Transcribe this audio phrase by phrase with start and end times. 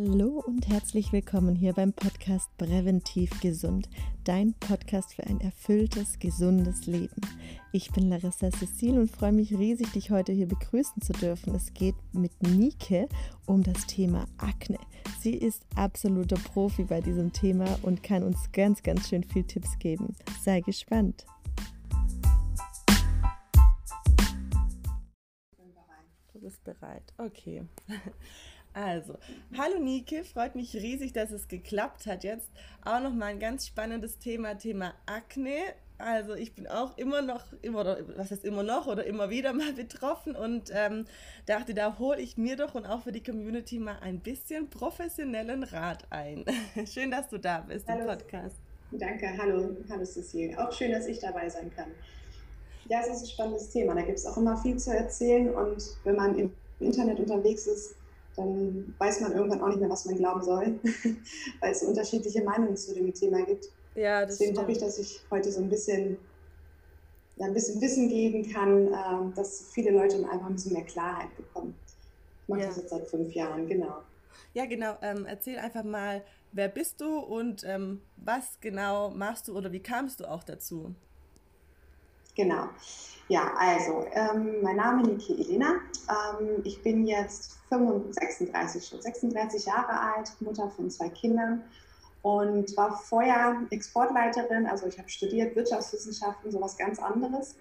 [0.00, 3.90] Hallo und herzlich willkommen hier beim Podcast Präventiv Gesund,
[4.22, 7.20] dein Podcast für ein erfülltes, gesundes Leben.
[7.72, 11.52] Ich bin Larissa Cecil und freue mich riesig, dich heute hier begrüßen zu dürfen.
[11.56, 13.08] Es geht mit Nike
[13.46, 14.78] um das Thema Akne.
[15.18, 19.80] Sie ist absoluter Profi bei diesem Thema und kann uns ganz, ganz schön viel Tipps
[19.80, 20.14] geben.
[20.44, 21.26] Sei gespannt.
[26.32, 27.12] Du bist bereit.
[27.18, 27.64] Okay.
[28.74, 29.14] Also,
[29.56, 32.48] hallo Nike, freut mich riesig, dass es geklappt hat jetzt.
[32.84, 35.56] Auch nochmal ein ganz spannendes Thema, Thema Akne.
[35.98, 39.72] Also ich bin auch immer noch, immer, was heißt immer noch oder immer wieder mal
[39.76, 41.06] betroffen und ähm,
[41.46, 45.64] dachte, da hole ich mir doch und auch für die Community mal ein bisschen professionellen
[45.64, 46.44] Rat ein.
[46.86, 48.02] schön, dass du da bist hallo.
[48.02, 48.56] im Podcast.
[48.92, 50.56] Danke, hallo, hallo Cecile.
[50.56, 51.90] Auch schön, dass ich dabei sein kann.
[52.88, 53.94] Ja, es ist ein spannendes Thema.
[53.94, 57.96] Da gibt es auch immer viel zu erzählen und wenn man im Internet unterwegs ist,
[58.38, 60.78] dann weiß man irgendwann auch nicht mehr, was man glauben soll,
[61.60, 63.66] weil es unterschiedliche Meinungen zu dem Thema gibt.
[63.94, 64.58] Ja, Deswegen stimmt.
[64.60, 66.16] hoffe ich, dass ich heute so ein bisschen,
[67.36, 71.36] ja, ein bisschen Wissen geben kann, äh, dass viele Leute einfach ein bisschen mehr Klarheit
[71.36, 71.74] bekommen.
[72.42, 72.66] Ich mache ja.
[72.68, 74.02] das jetzt seit fünf Jahren, genau.
[74.54, 74.96] Ja, genau.
[75.02, 79.82] Ähm, erzähl einfach mal, wer bist du und ähm, was genau machst du oder wie
[79.82, 80.94] kamst du auch dazu?
[82.38, 82.68] Genau.
[83.26, 85.80] Ja, also, ähm, mein Name ist Niki Elena.
[86.08, 91.64] Ähm, ich bin jetzt 35, 36, 36 Jahre alt, Mutter von zwei Kindern
[92.22, 94.66] und war vorher Exportleiterin.
[94.66, 97.56] Also, ich habe studiert Wirtschaftswissenschaften, sowas ganz anderes.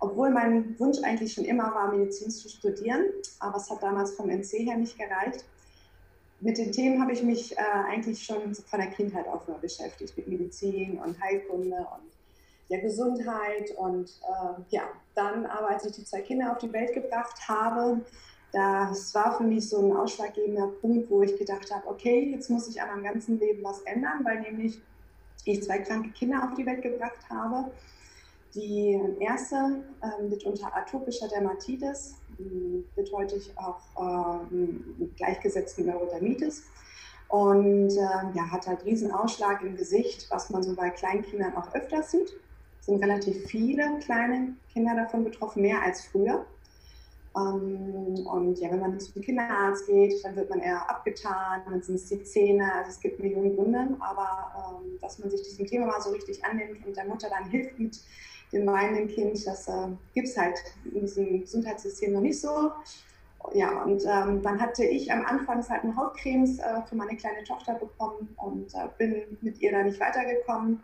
[0.00, 3.04] Obwohl mein Wunsch eigentlich schon immer war, Medizin zu studieren,
[3.38, 5.44] aber es hat damals vom NC her nicht gereicht.
[6.40, 10.16] Mit den Themen habe ich mich äh, eigentlich schon von der Kindheit auf nur beschäftigt,
[10.16, 12.11] mit Medizin und Heilkunde und
[12.72, 13.70] der Gesundheit.
[13.76, 14.82] Und äh, ja,
[15.14, 18.00] dann aber, als ich die zwei Kinder auf die Welt gebracht habe,
[18.52, 22.68] das war für mich so ein ausschlaggebender Punkt, wo ich gedacht habe, okay, jetzt muss
[22.68, 24.78] ich an meinem ganzen Leben was ändern, weil nämlich
[25.44, 27.70] ich zwei kranke Kinder auf die Welt gebracht habe.
[28.54, 32.16] Die erste äh, mit unter atopischer Dermatitis,
[32.94, 36.64] wird heute auch äh, gleichgesetzt mit Neurodermitis.
[37.28, 41.74] Und äh, ja, hat halt riesen Ausschlag im Gesicht, was man so bei Kleinkindern auch
[41.74, 42.32] öfter sieht
[42.82, 46.44] sind relativ viele kleine Kinder davon betroffen, mehr als früher.
[47.34, 51.94] Ähm, und ja, wenn man zum Kinderarzt geht, dann wird man eher abgetan, dann sind
[51.94, 55.86] es die Zähne, also es gibt Millionen Gründe, aber ähm, dass man sich diesem Thema
[55.86, 57.98] mal so richtig annimmt und der Mutter dann hilft mit
[58.52, 60.58] dem weinenden Kind, das äh, gibt es halt
[60.92, 62.72] in diesem Gesundheitssystem noch nicht so.
[63.54, 67.42] Ja, und ähm, dann hatte ich am Anfang halt eine Hautcremes äh, für meine kleine
[67.44, 70.80] Tochter bekommen und äh, bin mit ihr da nicht weitergekommen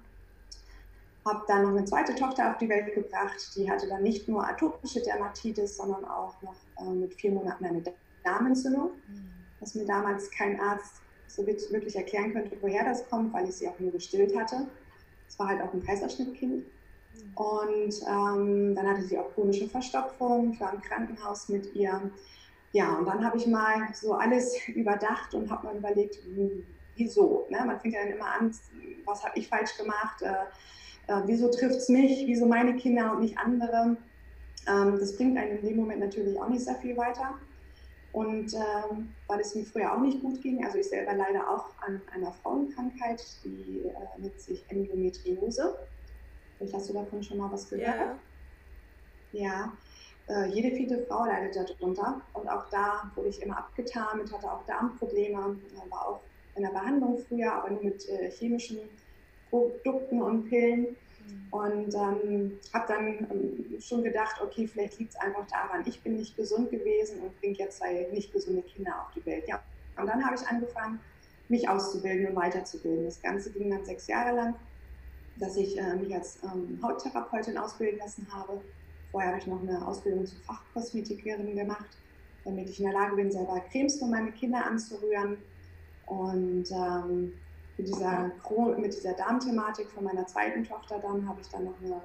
[1.29, 4.47] habe dann noch eine zweite Tochter auf die Welt gebracht, die hatte dann nicht nur
[4.47, 7.83] atopische Dermatitis, sondern auch noch äh, mit vier Monaten eine
[8.25, 9.31] Darmentzündung, mhm.
[9.61, 13.69] was mir damals kein Arzt so wirklich erklären könnte, woher das kommt, weil ich sie
[13.69, 14.67] auch nur gestillt hatte.
[15.29, 16.65] Es war halt auch ein Kaiserschnittkind.
[16.65, 17.37] Mhm.
[17.37, 22.11] Und ähm, dann hatte sie auch chronische Verstopfung, ich war im Krankenhaus mit ihr.
[22.73, 26.19] Ja, und dann habe ich mal so alles überdacht und habe mal überlegt,
[26.97, 27.47] wieso.
[27.51, 27.63] Ne?
[27.65, 28.55] Man fängt ja dann immer an,
[29.05, 30.35] was habe ich falsch gemacht, äh,
[31.09, 33.97] äh, wieso trifft es mich, wieso meine Kinder und nicht andere.
[34.69, 37.35] Ähm, das bringt einen in dem Moment natürlich auch nicht sehr viel weiter.
[38.13, 41.67] Und ähm, weil es mir früher auch nicht gut ging, also ich selber leide auch
[41.87, 45.77] an einer Frauenkrankheit, die äh, nennt sich Endometriose.
[46.57, 48.17] Vielleicht hast du davon schon mal was gehört.
[49.33, 49.41] Ja.
[49.41, 49.73] ja.
[50.29, 52.21] Äh, jede vierte Frau leidet darunter.
[52.35, 55.57] Und auch da wurde ich immer abgetan, mit hatte auch Darmprobleme,
[55.89, 56.21] war auch
[56.55, 58.79] in der Behandlung früher, aber nur mit äh, chemischen
[59.51, 60.81] Produkten und Pillen.
[60.81, 61.47] Mhm.
[61.51, 66.17] Und ähm, habe dann ähm, schon gedacht, okay, vielleicht liegt es einfach daran, ich bin
[66.17, 69.47] nicht gesund gewesen und bringe jetzt zwei nicht gesunde Kinder auf die Welt.
[69.49, 69.63] Ja.
[69.97, 71.01] Und dann habe ich angefangen,
[71.49, 73.05] mich auszubilden und weiterzubilden.
[73.05, 74.55] Das Ganze ging dann sechs Jahre lang,
[75.37, 78.61] dass ich äh, mich als ähm, Hauttherapeutin ausbilden lassen habe.
[79.11, 81.89] Vorher habe ich noch eine Ausbildung zur Fachkosmetikerin gemacht,
[82.45, 85.39] damit ich in der Lage bin, selber Cremes für meine Kinder anzurühren.
[86.07, 87.33] Und ähm,
[87.79, 88.33] mit dieser,
[88.77, 92.03] mit dieser Darmthematik von meiner zweiten Tochter dann habe ich dann noch eine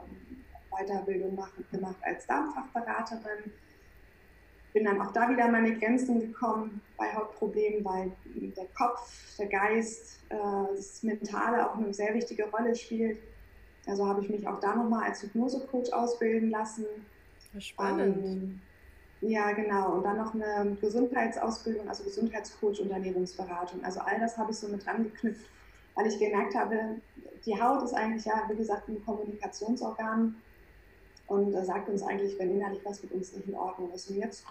[0.69, 1.37] Weiterbildung
[1.71, 3.51] gemacht als Darmfachberaterin.
[4.73, 8.11] Bin dann auch da wieder an meine Grenzen gekommen bei Hauptproblemen, weil
[8.55, 10.35] der Kopf, der Geist, äh,
[10.75, 13.19] das Mentale auch eine sehr wichtige Rolle spielt.
[13.85, 16.85] Also habe ich mich auch da nochmal als Hypnosecoach ausbilden lassen.
[17.59, 18.25] Spannend.
[18.25, 18.61] Ähm,
[19.21, 19.93] ja, genau.
[19.93, 23.83] Und dann noch eine Gesundheitsausbildung, also Gesundheitscoach und Ernährungsberatung.
[23.83, 25.49] Also all das habe ich so mit dran geknüpft
[25.95, 27.01] weil ich gemerkt habe,
[27.45, 30.35] die Haut ist eigentlich ja, wie gesagt, ein Kommunikationsorgan
[31.27, 34.09] und äh, sagt uns eigentlich, wenn innerlich was mit uns nicht in Ordnung ist.
[34.09, 34.45] Und jetzt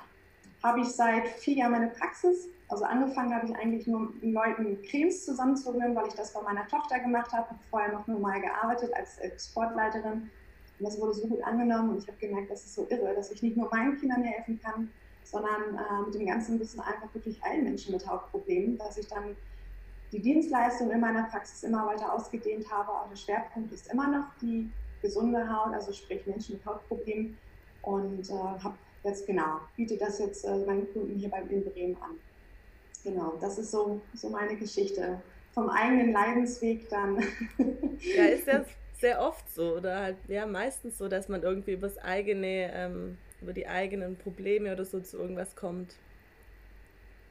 [0.62, 2.48] habe ich seit vier Jahren meine Praxis.
[2.68, 6.66] Also angefangen habe ich eigentlich nur mit Leuten Cremes zusammenzurühren, weil ich das bei meiner
[6.68, 7.48] Tochter gemacht habe.
[7.50, 10.30] Habe vorher noch normal gearbeitet als Sportleiterin.
[10.78, 13.30] Und das wurde so gut angenommen und ich habe gemerkt, das ist so irre, dass
[13.30, 14.90] ich nicht nur meinen Kindern helfen kann,
[15.22, 19.36] sondern äh, mit dem ganzen Wissen einfach wirklich allen Menschen mit Hautproblemen, dass ich dann
[20.12, 22.92] die Dienstleistung in meiner Praxis immer weiter ausgedehnt habe.
[22.92, 24.70] Aber der Schwerpunkt ist immer noch die
[25.00, 27.36] gesunde Haut, also sprich Menschen mit Hautproblemen.
[27.82, 31.96] Und äh, habe jetzt genau, biete das jetzt äh, meinen Kunden hier bei in Bremen
[32.00, 32.16] an.
[33.02, 35.20] Genau, das ist so, so meine Geschichte.
[35.52, 37.18] Vom eigenen Leidensweg dann.
[38.16, 38.66] ja, ist das
[39.00, 43.18] sehr oft so oder halt ja meistens so, dass man irgendwie über das eigene, ähm,
[43.40, 45.96] über die eigenen Probleme oder so zu irgendwas kommt.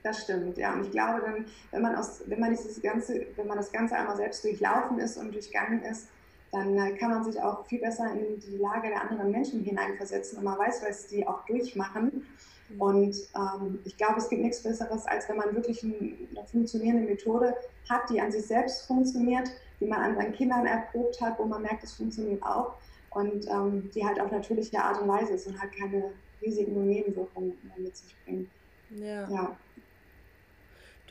[0.04, 0.74] Das stimmt, ja.
[0.74, 3.96] Und ich glaube dann, wenn man aus, wenn man dieses ganze, wenn man das Ganze
[3.96, 6.08] einmal selbst durchlaufen ist und durchgangen ist,
[6.52, 10.40] dann äh, kann man sich auch viel besser in die Lage der anderen Menschen hineinversetzen
[10.40, 12.26] und man weiß, was die auch durchmachen.
[12.70, 12.82] Mhm.
[12.82, 17.56] Und ähm, ich glaube, es gibt nichts Besseres, als wenn man wirklich eine funktionierende Methode
[17.90, 19.50] hat, die an sich selbst funktioniert,
[19.80, 22.74] die man an seinen Kindern erprobt hat, wo man merkt, es funktioniert auch
[23.12, 26.12] und ähm, die halt auf natürliche Art und Weise ist und halt keine
[26.42, 28.50] Risiken und Nebenwirkungen mit sich bringt.
[28.90, 29.30] Ja.
[29.30, 29.58] ja.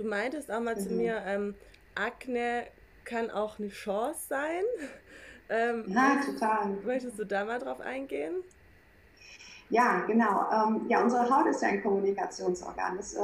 [0.01, 0.81] Du meintest auch mal mhm.
[0.81, 1.55] zu mir, ähm,
[1.95, 2.65] Akne
[3.05, 4.65] kann auch eine Chance sein.
[5.53, 6.77] Ähm, ja, total.
[6.85, 8.35] Möchtest du da mal drauf eingehen?
[9.69, 10.47] Ja, genau.
[10.53, 12.97] Ähm, ja, unsere Haut ist ja ein Kommunikationsorgan.
[12.97, 13.19] Das äh,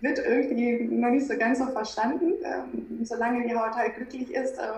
[0.00, 2.36] wird irgendwie noch nicht so ganz so verstanden.
[2.42, 4.70] Ähm, solange die Haut halt glücklich ist, äh,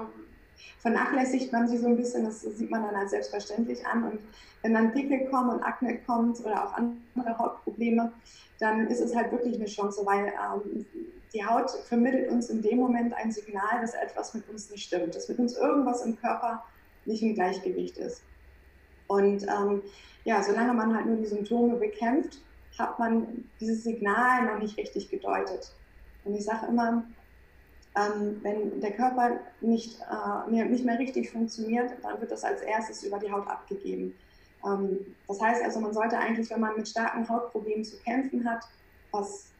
[0.78, 2.24] vernachlässigt man sie so ein bisschen.
[2.24, 4.04] Das sieht man dann als selbstverständlich an.
[4.04, 4.18] Und
[4.62, 8.12] wenn dann Pickel kommen und Akne kommt oder auch andere Hautprobleme,
[8.58, 10.86] dann ist es halt wirklich eine Chance, weil ähm,
[11.34, 15.14] die Haut vermittelt uns in dem Moment ein Signal, dass etwas mit uns nicht stimmt,
[15.14, 16.62] dass mit uns irgendwas im Körper
[17.04, 18.22] nicht im Gleichgewicht ist.
[19.06, 19.82] Und ähm,
[20.24, 22.40] ja, solange man halt nur die Symptome bekämpft,
[22.78, 25.72] hat man dieses Signal noch nicht richtig gedeutet.
[26.24, 27.04] Und ich sage immer,
[27.94, 32.62] ähm, wenn der Körper nicht, äh, mehr, nicht mehr richtig funktioniert, dann wird das als
[32.62, 34.14] erstes über die Haut abgegeben.
[34.64, 38.64] Ähm, das heißt also, man sollte eigentlich, wenn man mit starken Hautproblemen zu kämpfen hat,
[39.10, 39.52] was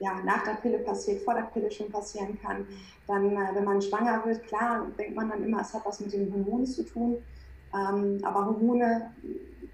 [0.00, 2.66] ja, nach der Pille passiert, vor der Pille schon passieren kann.
[3.06, 6.12] Dann, äh, wenn man schwanger wird, klar, denkt man dann immer, es hat was mit
[6.12, 7.16] den Hormonen zu tun.
[7.74, 9.10] Ähm, aber Hormone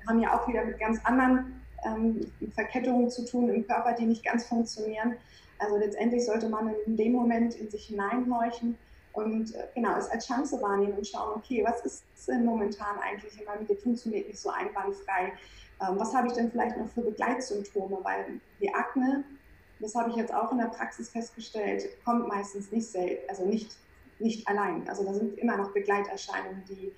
[0.08, 2.20] haben ja auch wieder mit ganz anderen ähm,
[2.54, 5.16] Verkettungen zu tun im Körper, die nicht ganz funktionieren.
[5.64, 8.78] Also letztendlich sollte man in dem Moment in sich hineinhorchen
[9.12, 13.38] und äh, genau es als Chance wahrnehmen und schauen, okay, was ist denn momentan eigentlich
[13.38, 15.32] in meinem Leben funktioniert nicht so einwandfrei?
[15.80, 17.98] Ähm, was habe ich denn vielleicht noch für Begleitsymptome?
[18.02, 19.24] Weil die Akne
[19.80, 23.76] das habe ich jetzt auch in der Praxis festgestellt, kommt meistens nicht selten, also nicht,
[24.18, 24.88] nicht allein.
[24.88, 26.92] Also da sind immer noch Begleiterscheinungen, die,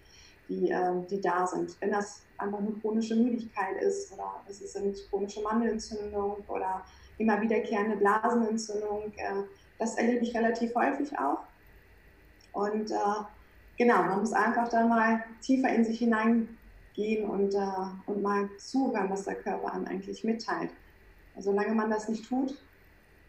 [0.48, 1.80] die, äh, die da sind.
[1.80, 6.84] Wenn das einfach eine chronische Müdigkeit ist oder es sind chronische Mandelentzündung oder
[7.18, 9.42] immer wiederkehrende Blasenentzündung, äh,
[9.78, 11.40] das erlebe ich relativ häufig auch.
[12.52, 13.24] Und äh,
[13.76, 19.10] genau, man muss einfach dann mal tiefer in sich hineingehen und, äh, und mal zuhören,
[19.10, 20.70] was der Körper einem eigentlich mitteilt.
[21.38, 22.56] Solange man das nicht tut,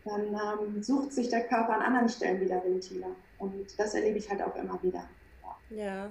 [0.05, 3.07] dann ähm, sucht sich der Körper an anderen Stellen wieder Ventile.
[3.37, 5.03] Und das erlebe ich halt auch immer wieder.
[5.69, 6.09] Ja,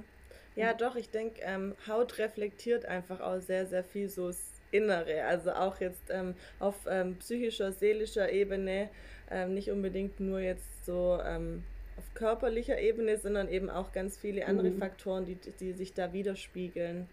[0.56, 4.30] ja, doch, ich denke, ähm, Haut reflektiert einfach auch sehr, sehr viel so
[4.70, 5.24] Innere.
[5.24, 8.88] Also auch jetzt ähm, auf ähm, psychischer, seelischer Ebene,
[9.30, 11.64] ähm, nicht unbedingt nur jetzt so ähm,
[11.96, 14.78] auf körperlicher Ebene, sondern eben auch ganz viele andere mhm.
[14.78, 17.08] Faktoren, die, die sich da widerspiegeln.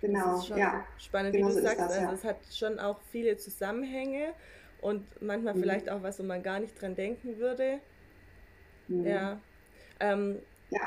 [0.00, 0.84] Genau, ja.
[0.98, 1.80] Spannend, genau wie du so sagst.
[1.80, 2.12] Das, also ja.
[2.12, 4.32] es hat schon auch viele Zusammenhänge
[4.80, 5.60] und manchmal mhm.
[5.60, 7.80] vielleicht auch was, wo man gar nicht dran denken würde.
[8.88, 9.06] Mhm.
[9.06, 9.40] Ja.
[10.00, 10.38] Ähm,
[10.70, 10.80] ja.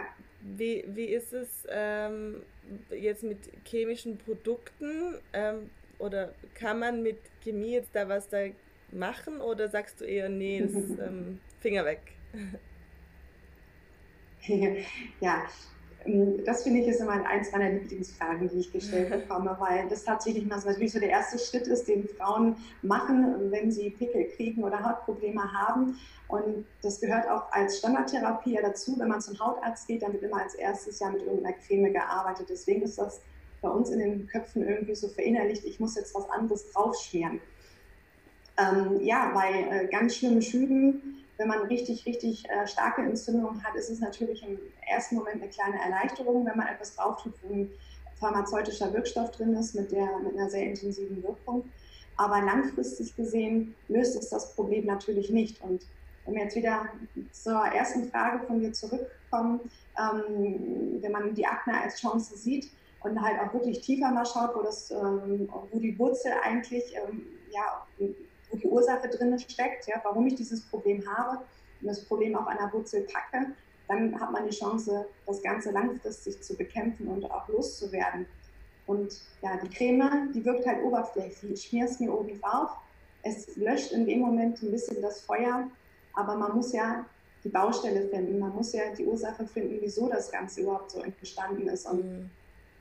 [0.46, 2.44] Wie, wie ist es ähm,
[2.90, 5.22] jetzt mit chemischen Produkten?
[5.32, 5.70] Ähm,
[6.00, 8.48] oder kann man mit Chemie jetzt da was da
[8.92, 12.02] machen oder sagst du eher, nee, das, ähm, Finger weg?
[15.22, 15.48] ja,
[16.46, 20.46] das finde ich ist immer eins meiner Lieblingsfragen, die ich gestellt bekomme, weil das tatsächlich
[20.46, 24.84] mal natürlich so der erste Schritt ist, den Frauen machen, wenn sie Pickel kriegen oder
[24.84, 25.98] Hautprobleme haben.
[26.28, 28.96] Und das gehört auch als Standardtherapie dazu.
[28.98, 32.48] Wenn man zum Hautarzt geht, dann wird immer als erstes ja mit irgendeiner Creme gearbeitet.
[32.50, 33.22] Deswegen ist das
[33.62, 37.40] bei uns in den Köpfen irgendwie so verinnerlicht, ich muss jetzt was anderes draufschmieren.
[38.58, 43.76] Ähm, ja, bei äh, ganz schlimmen Schüben wenn man richtig, richtig äh, starke Entzündungen hat,
[43.76, 47.54] ist es natürlich im ersten Moment eine kleine Erleichterung, wenn man etwas drauf tut, wo
[47.54, 47.70] ein
[48.20, 51.64] pharmazeutischer Wirkstoff drin ist mit, der, mit einer sehr intensiven Wirkung.
[52.18, 55.62] Aber langfristig gesehen löst es das Problem natürlich nicht.
[55.62, 55.86] Und
[56.26, 56.86] wenn wir jetzt wieder
[57.32, 59.60] zur ersten Frage von dir zurückkommen,
[60.00, 62.70] ähm, wenn man die Akne als Chance sieht,
[63.04, 67.26] und halt auch wirklich tiefer mal schaut, wo, das, ähm, wo die Wurzel eigentlich, ähm,
[67.52, 67.86] ja,
[68.54, 71.40] die Ursache drin steckt, ja, warum ich dieses Problem habe
[71.82, 73.54] und das Problem auch an der Wurzel packe,
[73.88, 78.26] dann hat man die Chance, das Ganze langfristig zu bekämpfen und auch loszuwerden.
[78.86, 81.52] Und ja, die Creme, die wirkt halt oberflächlich.
[81.52, 82.72] Ich schmier es mir oben drauf.
[83.22, 85.70] Es löscht in dem Moment ein bisschen das Feuer,
[86.14, 87.06] aber man muss ja
[87.44, 88.40] die Baustelle finden.
[88.40, 91.86] Man muss ja die Ursache finden, wieso das Ganze überhaupt so entstanden ist.
[91.86, 92.30] Und mhm.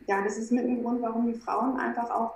[0.07, 2.35] ja, das ist mit ein Grund, warum die Frauen einfach auch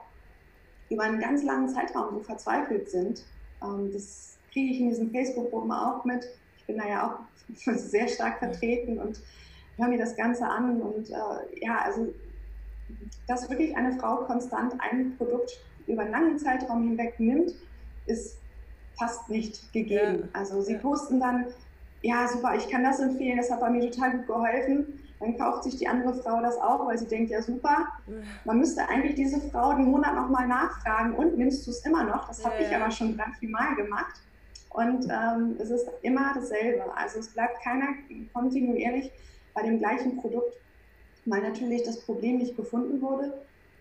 [0.91, 3.25] über einen ganz langen Zeitraum so verzweifelt sind.
[3.63, 6.25] Ähm, das kriege ich in diesen Facebook-Gruppen auch mit.
[6.59, 7.19] Ich bin da ja auch
[7.75, 9.21] sehr stark vertreten und
[9.77, 10.81] höre mir das Ganze an.
[10.81, 12.13] Und äh, ja, also,
[13.27, 17.55] dass wirklich eine Frau konstant ein Produkt über einen langen Zeitraum hinweg nimmt,
[18.07, 18.39] ist
[18.99, 20.21] fast nicht gegeben.
[20.23, 20.41] Ja.
[20.41, 21.47] Also sie posten dann
[22.03, 25.01] ja, super, ich kann das empfehlen, das hat bei mir total gut geholfen.
[25.21, 27.89] Dann kauft sich die andere Frau das auch, weil sie denkt, ja super.
[28.45, 32.29] Man müsste eigentlich diese Frau den Monat nochmal nachfragen und nimmst du es immer noch?
[32.29, 34.21] Das habe ja, ich aber schon ganz viel Mal gemacht.
[34.71, 36.85] Und ähm, es ist immer dasselbe.
[36.95, 37.89] Also es bleibt keiner
[38.35, 39.11] kontinuierlich
[39.55, 40.55] bei dem gleichen Produkt,
[41.25, 43.33] weil natürlich das Problem nicht gefunden wurde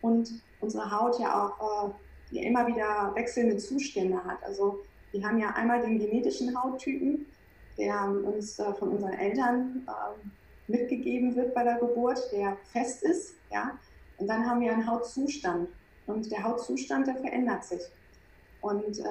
[0.02, 1.94] und unsere Haut ja auch
[2.32, 4.42] äh, immer wieder wechselnde Zustände hat.
[4.44, 4.80] Also
[5.12, 7.26] wir haben ja einmal den genetischen Hauttypen,
[7.78, 10.28] der uns äh, von unseren Eltern äh,
[10.68, 13.36] mitgegeben wird bei der Geburt, der fest ist.
[13.52, 13.78] Ja?
[14.18, 15.70] Und dann haben wir einen Hautzustand.
[16.08, 17.82] Und der Hautzustand, der verändert sich.
[18.62, 19.04] Und äh,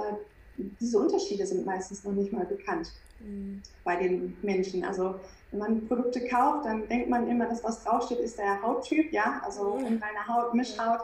[0.80, 3.62] diese Unterschiede sind meistens noch nicht mal bekannt mhm.
[3.84, 4.84] bei den Menschen.
[4.84, 5.16] Also
[5.50, 9.42] wenn man Produkte kauft, dann denkt man immer, dass was draufsteht, ist der Hauttyp, ja,
[9.44, 11.00] also unreine Haut, Mischhaut.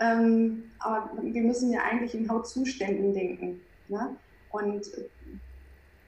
[0.00, 3.60] Ähm, aber wir müssen ja eigentlich in Hautzuständen denken.
[3.88, 4.16] Ne?
[4.50, 4.86] Und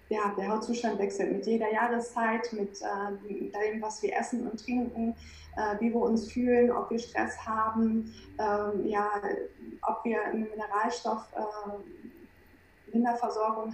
[0.09, 5.15] ja, der Hautzustand wechselt mit jeder Jahreszeit, mit äh, dem, was wir essen und trinken,
[5.57, 9.11] äh, wie wir uns fühlen, ob wir Stress haben, äh, ja,
[9.83, 11.41] ob wir eine Mineralstoff äh,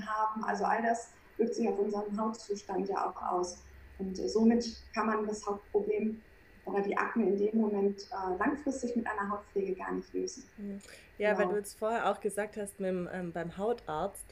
[0.06, 0.44] haben.
[0.44, 3.58] Also all das wirkt sich auf unseren Hautzustand ja auch aus.
[3.98, 6.20] Und äh, somit kann man das Hautproblem
[6.64, 10.44] oder die Akne in dem Moment äh, langfristig mit einer Hautpflege gar nicht lösen.
[10.56, 10.80] Mhm.
[11.18, 11.40] Ja, genau.
[11.40, 14.24] weil du jetzt vorher auch gesagt hast mit dem, ähm, beim Hautarzt,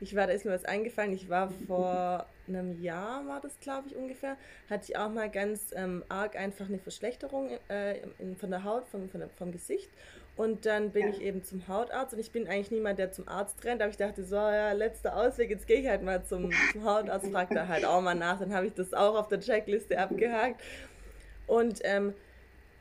[0.00, 3.88] ich war, da ist mir was eingefallen, ich war vor einem Jahr, war das glaube
[3.88, 4.36] ich ungefähr,
[4.68, 8.86] hatte ich auch mal ganz ähm, arg einfach eine Verschlechterung äh, in, von der Haut,
[8.88, 9.90] vom, von vom Gesicht.
[10.36, 11.08] Und dann bin ja.
[11.08, 13.96] ich eben zum Hautarzt und ich bin eigentlich niemand, der zum Arzt rennt, aber ich
[13.96, 17.66] dachte so, ja, letzter Ausweg, jetzt gehe ich halt mal zum, zum Hautarzt, frage da
[17.66, 20.60] halt auch mal nach, dann habe ich das auch auf der Checkliste abgehakt.
[21.46, 22.14] Und ähm,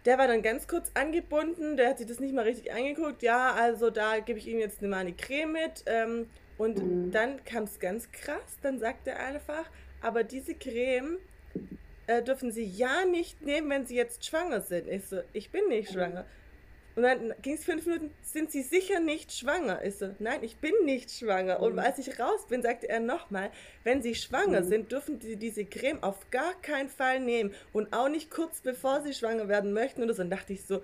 [0.05, 3.24] der war dann ganz kurz angebunden, der hat sich das nicht mal richtig angeguckt.
[3.24, 5.84] Ja, also da gebe ich ihm jetzt eine Mani Creme mit.
[5.88, 7.12] Ähm, und mhm.
[7.12, 9.69] dann kam es ganz krass, dann sagt er einfach,
[10.01, 11.17] aber diese Creme
[12.07, 14.88] äh, dürfen Sie ja nicht nehmen, wenn Sie jetzt schwanger sind.
[14.88, 16.25] Ich so, ich bin nicht schwanger.
[16.96, 19.84] Und dann ging es fünf Minuten, sind Sie sicher nicht schwanger?
[19.84, 21.60] Ich so, nein, ich bin nicht schwanger.
[21.60, 21.80] Und mhm.
[21.80, 23.52] als ich raus bin, sagte er nochmal,
[23.84, 24.66] wenn Sie schwanger mhm.
[24.66, 27.54] sind, dürfen Sie diese Creme auf gar keinen Fall nehmen.
[27.74, 30.22] Und auch nicht kurz bevor Sie schwanger werden möchten oder so.
[30.22, 30.82] Und dachte ich so,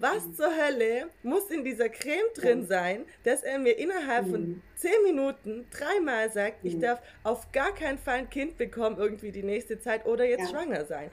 [0.00, 0.34] was mhm.
[0.34, 4.62] zur Hölle muss in dieser Creme drin sein, dass er mir innerhalb von mhm.
[4.76, 6.80] zehn Minuten dreimal sagt, ich mhm.
[6.82, 10.48] darf auf gar keinen Fall ein Kind bekommen, irgendwie die nächste Zeit oder jetzt ja.
[10.50, 11.10] schwanger sein.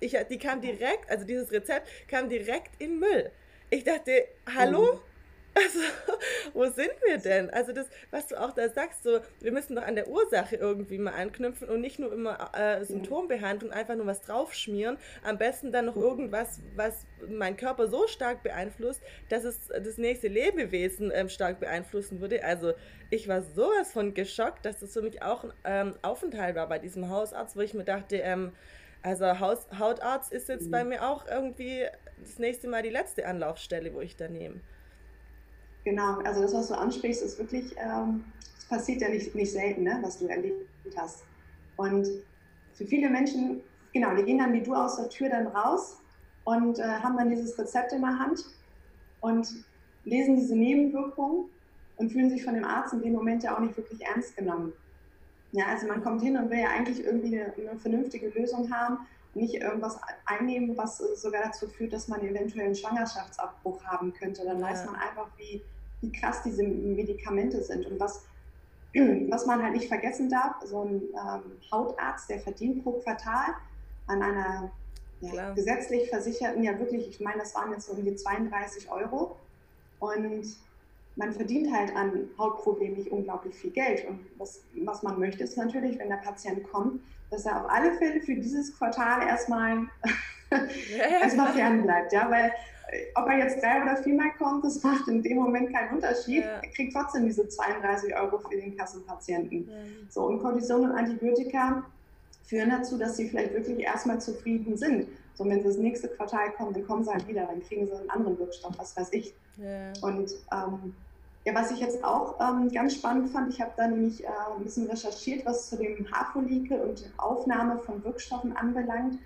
[0.00, 3.30] Ich, die kam direkt, also dieses Rezept kam direkt in Müll.
[3.70, 5.00] Ich dachte, hallo?
[5.54, 5.78] Also,
[6.54, 7.50] wo sind wir denn?
[7.50, 10.98] Also das, was du auch da sagst, so, wir müssen doch an der Ursache irgendwie
[10.98, 14.98] mal anknüpfen und nicht nur immer äh, Symptombehandlung, einfach nur was draufschmieren.
[15.24, 20.28] Am besten dann noch irgendwas, was meinen Körper so stark beeinflusst, dass es das nächste
[20.28, 22.44] Lebewesen ähm, stark beeinflussen würde.
[22.44, 22.74] Also
[23.10, 26.78] ich war sowas von geschockt, dass das für mich auch ein ähm, Aufenthalt war bei
[26.78, 28.52] diesem Hausarzt, wo ich mir dachte, ähm,
[29.02, 30.90] also Haus, Hautarzt ist jetzt bei mhm.
[30.90, 31.86] mir auch irgendwie
[32.20, 34.60] das nächste Mal die letzte Anlaufstelle, wo ich da nehme.
[35.84, 38.24] Genau, also das, was du ansprichst, ist wirklich, ähm,
[38.58, 41.24] es passiert ja nicht, nicht selten, ne, was du erlebt hast.
[41.76, 42.06] Und
[42.74, 45.98] für viele Menschen, genau, die gehen dann wie du aus der Tür dann raus
[46.44, 48.44] und äh, haben dann dieses Rezept in der Hand
[49.20, 49.48] und
[50.04, 51.46] lesen diese Nebenwirkungen
[51.96, 54.72] und fühlen sich von dem Arzt in dem Moment ja auch nicht wirklich ernst genommen.
[55.52, 58.98] Ja, also man kommt hin und will ja eigentlich irgendwie eine, eine vernünftige Lösung haben
[59.34, 64.44] nicht irgendwas einnehmen, was sogar dazu führt, dass man eventuell einen Schwangerschaftsabbruch haben könnte.
[64.44, 64.66] Dann ja.
[64.68, 65.62] weiß man einfach, wie,
[66.00, 68.24] wie krass diese Medikamente sind und was,
[68.94, 73.54] was man halt nicht vergessen darf, so ein ähm, Hautarzt, der verdient pro Quartal
[74.06, 74.70] an einer
[75.20, 79.36] ja, gesetzlich Versicherten ja wirklich, ich meine, das waren jetzt irgendwie 32 Euro
[79.98, 80.46] und
[81.18, 84.06] man verdient halt an Hautproblemen nicht unglaublich viel Geld.
[84.08, 87.92] Und was, was man möchte, ist natürlich, wenn der Patient kommt, dass er auf alle
[87.94, 89.88] Fälle für dieses Quartal erstmal,
[91.20, 92.12] erstmal fern bleibt.
[92.12, 92.30] Ja?
[92.30, 92.52] Weil
[93.16, 96.44] ob er jetzt drei oder viermal kommt, das macht in dem Moment keinen Unterschied.
[96.44, 96.60] Ja.
[96.62, 99.68] Er kriegt trotzdem diese 32 Euro für den Kassenpatienten.
[99.68, 99.74] Ja.
[100.08, 101.84] So, und Cortison und Antibiotika
[102.44, 105.08] führen dazu, dass sie vielleicht wirklich erstmal zufrieden sind.
[105.34, 108.08] So, wenn das nächste Quartal kommt, dann kommen sie halt wieder, dann kriegen sie einen
[108.08, 109.34] anderen Wirkstoff, was weiß ich.
[109.56, 109.92] Ja.
[110.00, 110.94] Und ähm,
[111.48, 114.62] ja, was ich jetzt auch ähm, ganz spannend fand, ich habe da nämlich äh, ein
[114.62, 119.18] bisschen recherchiert, was zu dem Haarfollikel und Aufnahme von Wirkstoffen anbelangt.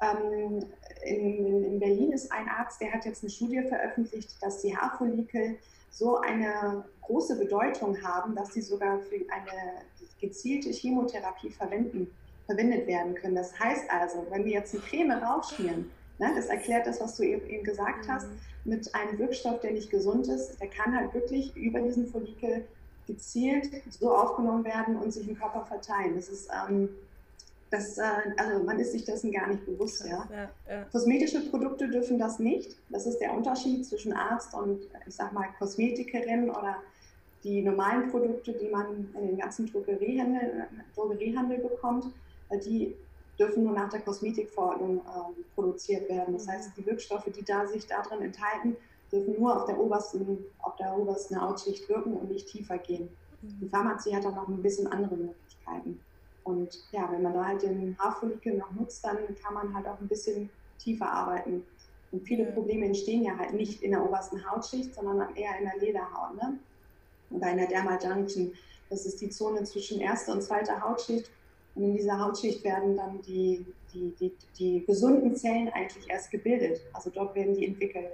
[0.00, 0.64] Ähm,
[1.04, 5.58] in, in, Berlin ist ein Arzt, der hat jetzt eine Studie veröffentlicht, dass die Haarfollikel
[5.90, 9.82] so eine große Bedeutung haben, dass sie sogar für eine
[10.18, 12.10] gezielte Chemotherapie verwenden,
[12.46, 13.34] verwendet werden können.
[13.34, 15.90] Das heißt also, wenn wir jetzt eine Creme raufschmieren,
[16.20, 18.38] ne, das erklärt das, was du eben gesagt hast, mhm.
[18.64, 22.64] mit einem Wirkstoff, der nicht gesund ist, der kann halt wirklich über diesen Follikel
[23.06, 26.14] gezielt so aufgenommen werden und sich im Körper verteilen.
[26.14, 26.90] Das ist ähm,
[27.70, 28.02] das, äh,
[28.36, 30.04] also man ist sich dessen gar nicht bewusst.
[30.04, 30.28] Ja?
[30.30, 30.84] Ja, ja.
[30.92, 32.76] Kosmetische Produkte dürfen das nicht.
[32.90, 36.76] Das ist der Unterschied zwischen Arzt und, ich sag mal, Kosmetikerin oder
[37.42, 42.06] die normalen Produkte, die man in den ganzen Drogeriehandel, Drogeriehandel bekommt.
[42.66, 42.94] Die
[43.40, 46.34] dürfen nur nach der Kosmetikverordnung äh, produziert werden.
[46.34, 48.76] Das heißt, die Wirkstoffe, die da sich darin enthalten,
[49.10, 53.08] dürfen nur auf der obersten, auf der obersten Hautschicht wirken und nicht tiefer gehen.
[53.42, 53.58] Mhm.
[53.62, 55.98] Die Pharmazie hat dann noch ein bisschen andere Möglichkeiten.
[56.44, 60.00] Und ja, wenn man da halt den Haarfollikel noch nutzt, dann kann man halt auch
[60.00, 61.64] ein bisschen tiefer arbeiten.
[62.12, 65.78] Und viele Probleme entstehen ja halt nicht in der obersten Hautschicht, sondern eher in der
[65.78, 66.58] Lederhaut ne?
[67.30, 68.52] oder in der Dermal Junction.
[68.88, 71.30] Das ist die Zone zwischen erster und zweiter Hautschicht.
[71.80, 76.78] Und in dieser Hautschicht werden dann die, die, die, die gesunden Zellen eigentlich erst gebildet.
[76.92, 78.10] Also dort werden die entwickelt.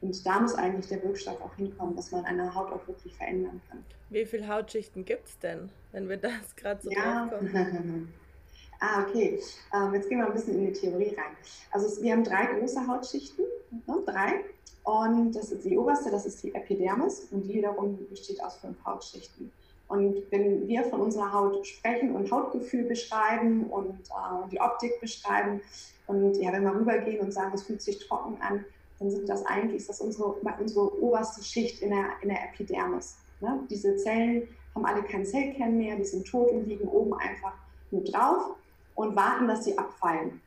[0.00, 3.60] Und da muss eigentlich der Wirkstoff auch hinkommen, dass man eine Haut auch wirklich verändern
[3.68, 3.84] kann.
[4.10, 7.28] Wie viele Hautschichten gibt es denn, wenn wir das gerade so ja.
[8.80, 9.40] ah, okay.
[9.74, 11.36] Ähm, jetzt gehen wir ein bisschen in die Theorie rein.
[11.72, 13.44] Also wir haben drei große Hautschichten,
[13.84, 13.96] ne?
[14.06, 14.44] drei.
[14.84, 18.76] Und das ist die oberste, das ist die Epidermis und die wiederum besteht aus fünf
[18.84, 19.50] Hautschichten.
[19.92, 25.60] Und wenn wir von unserer Haut sprechen und Hautgefühl beschreiben und äh, die Optik beschreiben
[26.06, 28.64] und ja, wenn wir rübergehen und sagen, es fühlt sich trocken an,
[28.98, 30.28] dann sind das eigentlich ist das unsere,
[30.58, 33.18] unsere oberste Schicht in der, in der Epidermis.
[33.42, 33.60] Ne?
[33.68, 37.52] Diese Zellen haben alle keinen Zellkern mehr, die sind tot und liegen oben einfach
[37.90, 38.56] nur drauf
[38.94, 40.40] und warten, dass sie abfallen.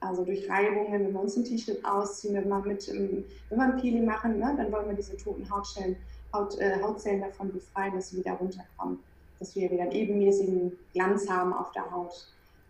[0.00, 3.80] Also durch Reibungen, wenn wir uns ein T-Shirt ausziehen, wenn wir, mit, wenn wir ein
[3.80, 5.96] Peeling machen, ne, dann wollen wir diese toten Hautstellen,
[6.32, 8.98] Haut, äh, Hautzellen davon befreien, dass sie wieder runterkommen,
[9.38, 12.28] dass wir wieder einen ebenmäßigen Glanz haben auf der Haut.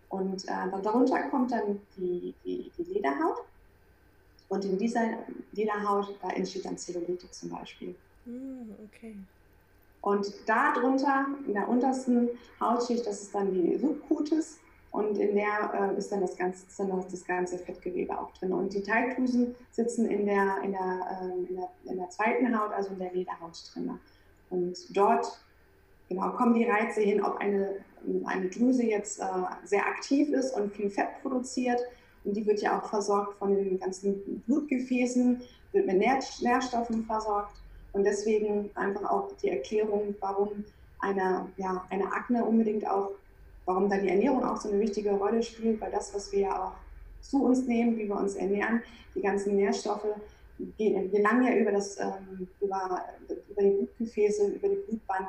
[0.09, 3.43] Und äh, darunter kommt dann die, die, die Lederhaut.
[4.49, 5.17] Und in dieser
[5.53, 7.95] Lederhaut, da entsteht dann Zellulite zum Beispiel.
[8.25, 9.15] Mm, okay.
[10.01, 14.59] Und darunter, in der untersten Hautschicht, das ist dann die Subcutis.
[14.93, 18.53] Und in der äh, ist dann das ganze, ist dann das ganze Fettgewebe auch drin.
[18.53, 22.71] Und die Teigdrüsen sitzen in der, in, der, äh, in, der, in der zweiten Haut,
[22.71, 23.99] also in der Lederhaut drin.
[24.51, 25.43] Und dort
[26.09, 27.77] genau, kommen die Reize hin, ob eine,
[28.25, 29.23] eine Drüse jetzt äh,
[29.63, 31.81] sehr aktiv ist und viel Fett produziert
[32.23, 37.57] und die wird ja auch versorgt von den ganzen Blutgefäßen, wird mit Nährstoffen versorgt.
[37.93, 40.63] Und deswegen einfach auch die Erklärung, warum
[40.99, 43.11] eine, ja, eine Akne unbedingt auch,
[43.65, 46.63] warum da die Ernährung auch so eine wichtige Rolle spielt, weil das, was wir ja
[46.63, 46.73] auch
[47.21, 48.81] zu uns nehmen, wie wir uns ernähren,
[49.15, 50.05] die ganzen Nährstoffe,
[50.77, 53.03] gelangen ja über, das, ähm, über,
[53.49, 55.27] über die Blutgefäße, über die Blutbahn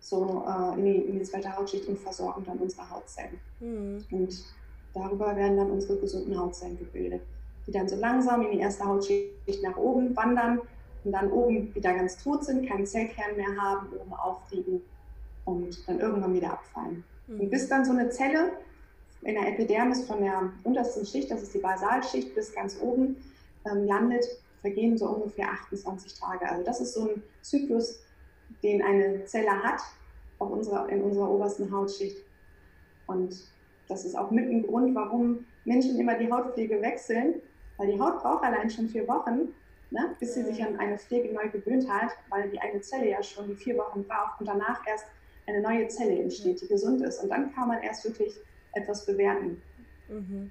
[0.00, 3.38] so äh, in, die, in die zweite Hautschicht und versorgen dann unsere Hautzellen.
[3.60, 4.04] Mhm.
[4.10, 4.44] Und
[4.94, 7.22] Darüber werden dann unsere gesunden Hautzellen gebildet,
[7.66, 10.60] die dann so langsam in die erste Hautschicht nach oben wandern
[11.04, 14.80] und dann oben wieder ganz tot sind, keinen Zellkern mehr haben, oben auffliegen
[15.44, 17.04] und dann irgendwann wieder abfallen.
[17.28, 17.40] Mhm.
[17.40, 18.52] Und bis dann so eine Zelle
[19.22, 23.16] in der Epidermis von der untersten Schicht, das ist die Basalschicht, bis ganz oben
[23.70, 24.24] ähm, landet,
[24.60, 26.48] vergehen so ungefähr 28 Tage.
[26.48, 28.00] Also das ist so ein Zyklus,
[28.62, 29.80] den eine Zelle hat
[30.38, 32.18] auf unserer, in unserer obersten Hautschicht.
[33.06, 33.36] Und
[33.88, 37.34] das ist auch mit ein Grund, warum Menschen immer die Hautpflege wechseln,
[37.76, 39.54] weil die Haut braucht allein schon vier Wochen,
[39.90, 43.22] ne, bis sie sich an eine Pflege neu gewöhnt hat, weil die eine Zelle ja
[43.22, 45.06] schon die vier Wochen braucht und danach erst
[45.48, 47.22] eine neue Zelle entsteht, die gesund ist.
[47.22, 48.34] Und dann kann man erst wirklich
[48.74, 49.60] etwas bewerten.
[50.08, 50.50] Mhm.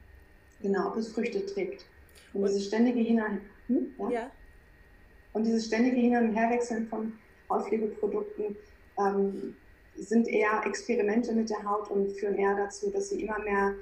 [0.61, 1.85] Genau, ob es Früchte trägt.
[2.33, 3.21] Und, und dieses ständige Hin
[3.67, 4.09] hm, ja?
[4.09, 4.31] ja?
[5.33, 7.13] Und dieses ständige Hin- und Herwechseln von
[7.49, 8.55] Hautpflegeprodukten
[8.97, 9.55] ähm,
[9.95, 13.75] sind eher Experimente mit der Haut und führen eher dazu, dass sie immer mehr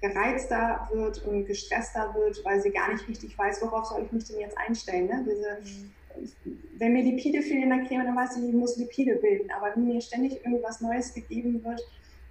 [0.00, 4.24] gereizter wird und gestresster wird, weil sie gar nicht richtig weiß, worauf soll ich mich
[4.24, 5.06] denn jetzt einstellen.
[5.06, 5.24] Ne?
[5.28, 5.92] Diese, mhm.
[6.78, 9.50] Wenn mir Lipide fehlen in der Creme, dann weiß ich, ich muss Lipide bilden.
[9.50, 11.80] Aber wenn mir ständig irgendwas Neues gegeben wird,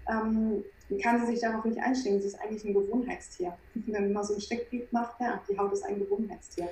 [0.09, 2.21] ähm, dann kann sie sich darauf nicht einstellen.
[2.21, 3.57] Sie ist eigentlich ein Gewohnheitstier.
[3.73, 6.69] Wenn man so einen Steckbrief macht, ja, die Haut ist ein Gewohnheitstier.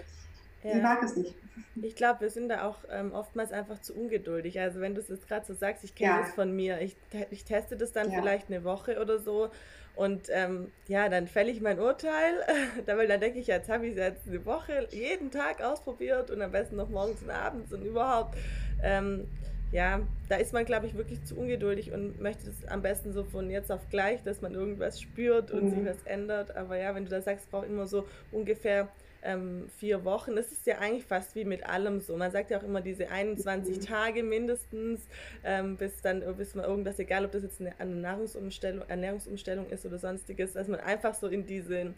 [0.63, 0.73] Ja.
[0.73, 1.35] Die mag es nicht.
[1.81, 4.59] Ich glaube, wir sind da auch ähm, oftmals einfach zu ungeduldig.
[4.59, 6.21] Also wenn du es jetzt gerade so sagst, ich kenne ja.
[6.21, 6.95] das von mir, ich,
[7.29, 8.19] ich teste das dann ja.
[8.19, 9.49] vielleicht eine Woche oder so
[9.95, 12.33] und ähm, ja, dann fälle ich mein Urteil,
[12.85, 16.41] weil dann denke ich, jetzt habe ich es jetzt eine Woche jeden Tag ausprobiert und
[16.41, 18.37] am besten noch morgens und abends und überhaupt.
[18.83, 19.27] Ähm,
[19.71, 23.23] ja, da ist man, glaube ich, wirklich zu ungeduldig und möchte es am besten so
[23.23, 25.69] von jetzt auf gleich, dass man irgendwas spürt und mhm.
[25.69, 26.55] sich was ändert.
[26.57, 28.89] Aber ja, wenn du da sagst, es braucht immer so ungefähr
[29.23, 30.35] ähm, vier Wochen.
[30.35, 32.15] Das ist ja eigentlich fast wie mit allem so.
[32.17, 33.81] Man sagt ja auch immer diese 21 mhm.
[33.81, 35.01] Tage mindestens,
[35.43, 39.85] ähm, bis dann, bis man irgendwas, egal ob das jetzt eine, eine Nahrungsumstellung, Ernährungsumstellung ist
[39.85, 41.95] oder sonstiges, dass man einfach so in diesen,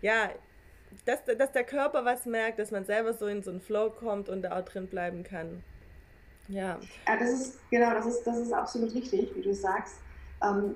[0.00, 0.30] ja,
[1.06, 4.28] dass, dass der Körper was merkt, dass man selber so in so einen Flow kommt
[4.28, 5.62] und da auch drin bleiben kann.
[6.48, 6.78] Ja.
[7.06, 9.96] Ja, das ist, genau, das ist, das ist absolut richtig, wie du sagst.
[10.42, 10.74] Ähm,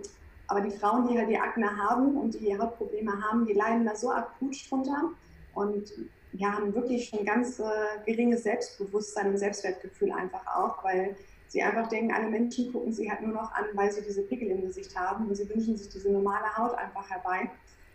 [0.48, 3.96] aber die Frauen, die halt die Akne haben und die Hautprobleme haben, die leiden da
[3.96, 5.10] so akut drunter
[5.56, 5.90] und
[6.32, 7.64] ja, haben wirklich schon ganz äh,
[8.04, 11.16] geringes Selbstbewusstsein und Selbstwertgefühl einfach auch, weil
[11.48, 14.48] sie einfach denken, alle Menschen gucken sie halt nur noch an, weil sie diese Pickel
[14.48, 17.50] im Gesicht haben und sie wünschen sich diese normale Haut einfach herbei.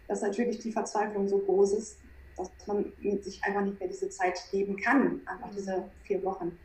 [0.08, 2.00] Dass natürlich die Verzweiflung so groß ist,
[2.36, 6.58] dass man sich einfach nicht mehr diese Zeit geben kann, einfach diese vier Wochen.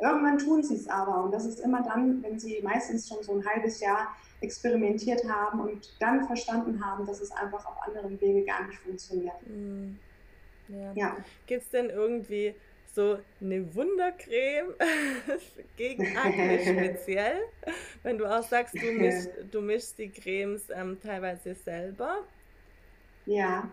[0.00, 3.32] Irgendwann tun sie es aber und das ist immer dann, wenn sie meistens schon so
[3.32, 8.44] ein halbes Jahr experimentiert haben und dann verstanden haben, dass es einfach auf anderen Wege
[8.44, 9.36] gar nicht funktioniert.
[9.46, 9.98] Mhm.
[10.68, 10.92] Ja.
[10.94, 11.16] ja.
[11.46, 12.54] Gibt es denn irgendwie
[12.94, 14.74] so eine Wundercreme
[15.76, 17.40] gegen Akne speziell?
[18.02, 22.18] Wenn du auch sagst, du mischst, du mischst die Cremes ähm, teilweise selber.
[23.26, 23.68] Ja,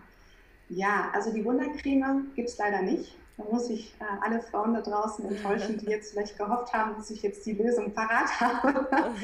[0.70, 3.16] ja, also die Wundercreme gibt es leider nicht.
[3.38, 7.10] Da muss ich äh, alle Frauen da draußen enttäuschen, die jetzt vielleicht gehofft haben, dass
[7.10, 8.88] ich jetzt die Lösung parat habe.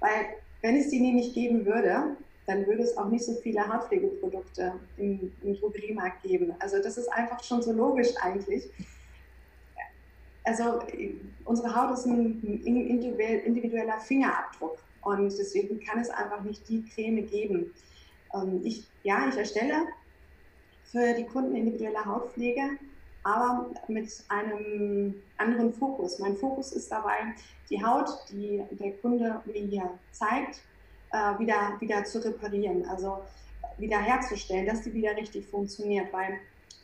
[0.00, 0.26] Weil
[0.62, 2.16] wenn es die nämlich geben würde,
[2.48, 6.54] dann würde es auch nicht so viele Haarpflegeprodukte im, im Drogeriemarkt geben.
[6.58, 8.70] Also das ist einfach schon so logisch eigentlich.
[10.44, 10.80] Also
[11.44, 17.74] unsere Haut ist ein individueller Fingerabdruck und deswegen kann es einfach nicht die Creme geben.
[18.32, 19.86] Ähm, ich, ja, ich erstelle
[20.90, 22.62] für die Kunden individuelle Hautpflege,
[23.24, 26.18] aber mit einem anderen Fokus.
[26.18, 27.34] Mein Fokus ist dabei,
[27.68, 30.62] die Haut, die der Kunde mir hier zeigt,
[31.12, 33.18] äh, wieder, wieder zu reparieren, also
[33.78, 36.12] wieder herzustellen, dass die wieder richtig funktioniert.
[36.12, 36.38] Weil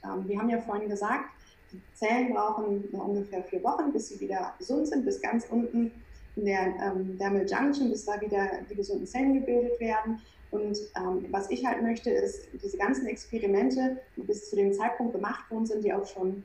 [0.04, 1.30] ähm, wir haben ja vorhin gesagt,
[1.72, 5.90] die Zellen brauchen ungefähr vier Wochen, bis sie wieder gesund sind, bis ganz unten
[6.36, 10.20] in der ähm, Dermal Junction, bis da wieder die gesunden Zellen gebildet werden.
[10.50, 15.12] Und ähm, was ich halt möchte, ist diese ganzen Experimente, die bis zu dem Zeitpunkt
[15.12, 16.44] gemacht worden sind, die auch schon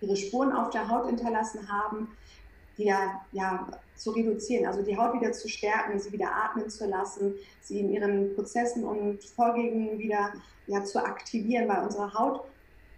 [0.00, 2.08] ihre Spuren auf der Haut hinterlassen haben,
[2.76, 7.34] wieder ja, zu reduzieren, also die Haut wieder zu stärken, sie wieder atmen zu lassen,
[7.60, 10.32] sie in ihren Prozessen und Vorgängen wieder
[10.66, 12.44] ja, zu aktivieren, weil unsere Haut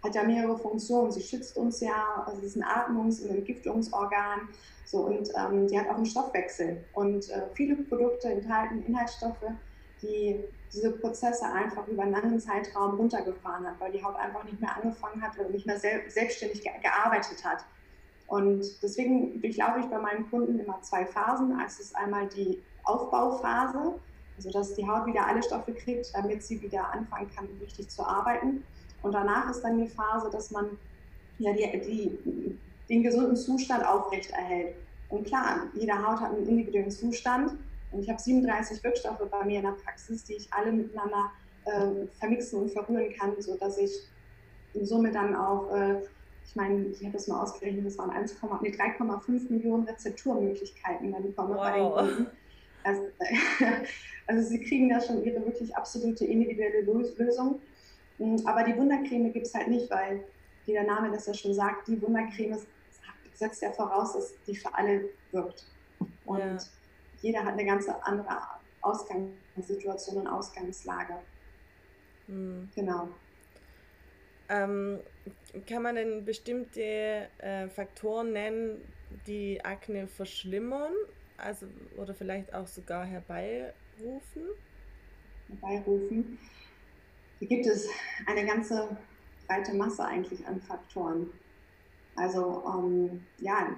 [0.03, 1.11] hat ja mehrere Funktionen.
[1.11, 4.49] Sie schützt uns ja, also sie ist ein Atmungs- und Entgiftungsorgan.
[4.85, 6.83] So, und ähm, die hat auch einen Stoffwechsel.
[6.93, 9.43] Und äh, viele Produkte enthalten Inhaltsstoffe,
[10.01, 10.39] die
[10.73, 14.75] diese Prozesse einfach über einen langen Zeitraum runtergefahren hat, weil die Haut einfach nicht mehr
[14.75, 17.65] angefangen hat oder nicht mehr sel selbstständig ge gearbeitet hat.
[18.27, 21.57] Und deswegen durchlaufe ich bei meinen Kunden immer zwei Phasen.
[21.65, 23.95] Es ist einmal die Aufbauphase,
[24.35, 28.05] also dass die Haut wieder alle Stoffe kriegt, damit sie wieder anfangen kann, richtig zu
[28.05, 28.63] arbeiten.
[29.01, 30.77] Und danach ist dann die Phase, dass man
[31.39, 32.57] ja die, die,
[32.89, 34.75] den gesunden Zustand aufrechterhält.
[35.09, 37.53] Und klar, jede Haut hat einen individuellen Zustand.
[37.91, 41.31] Und ich habe 37 Wirkstoffe bei mir in der Praxis, die ich alle miteinander
[41.63, 43.91] äh, vermixen und verrühren kann, sodass ich
[44.81, 46.01] somit dann auch äh,
[46.47, 51.61] ich meine, ich habe das mal ausgerechnet, das waren 3,5 Millionen Rezepturmöglichkeiten dann bekommen wow.
[51.61, 52.27] bei den Kunden.
[52.83, 53.01] Also,
[54.27, 57.59] also, sie kriegen da schon ihre wirklich absolute individuelle Lösung.
[58.17, 60.23] Mm, aber die Wundercreme gibt es halt nicht, weil,
[60.65, 62.57] wie der Name das ja schon sagt, die Wundercreme
[63.33, 65.65] setzt ja voraus, dass die für alle wirkt.
[66.25, 66.57] Und ja.
[67.21, 68.37] jeder hat eine ganz andere
[68.81, 71.15] Ausgangssituation und Ausgangslage.
[72.27, 72.69] Mhm.
[72.73, 73.09] Genau.
[74.49, 74.99] Ähm,
[75.67, 78.81] kann man denn bestimmte äh, Faktoren nennen,
[79.25, 80.93] die Akne verschlimmern?
[81.37, 83.73] Also, oder vielleicht auch sogar herbeirufen?
[85.49, 86.39] Herbeirufen.
[87.39, 87.87] Hier gibt es
[88.25, 88.97] eine ganze
[89.47, 91.29] breite Masse eigentlich an Faktoren.
[92.15, 93.75] Also, ähm, ja,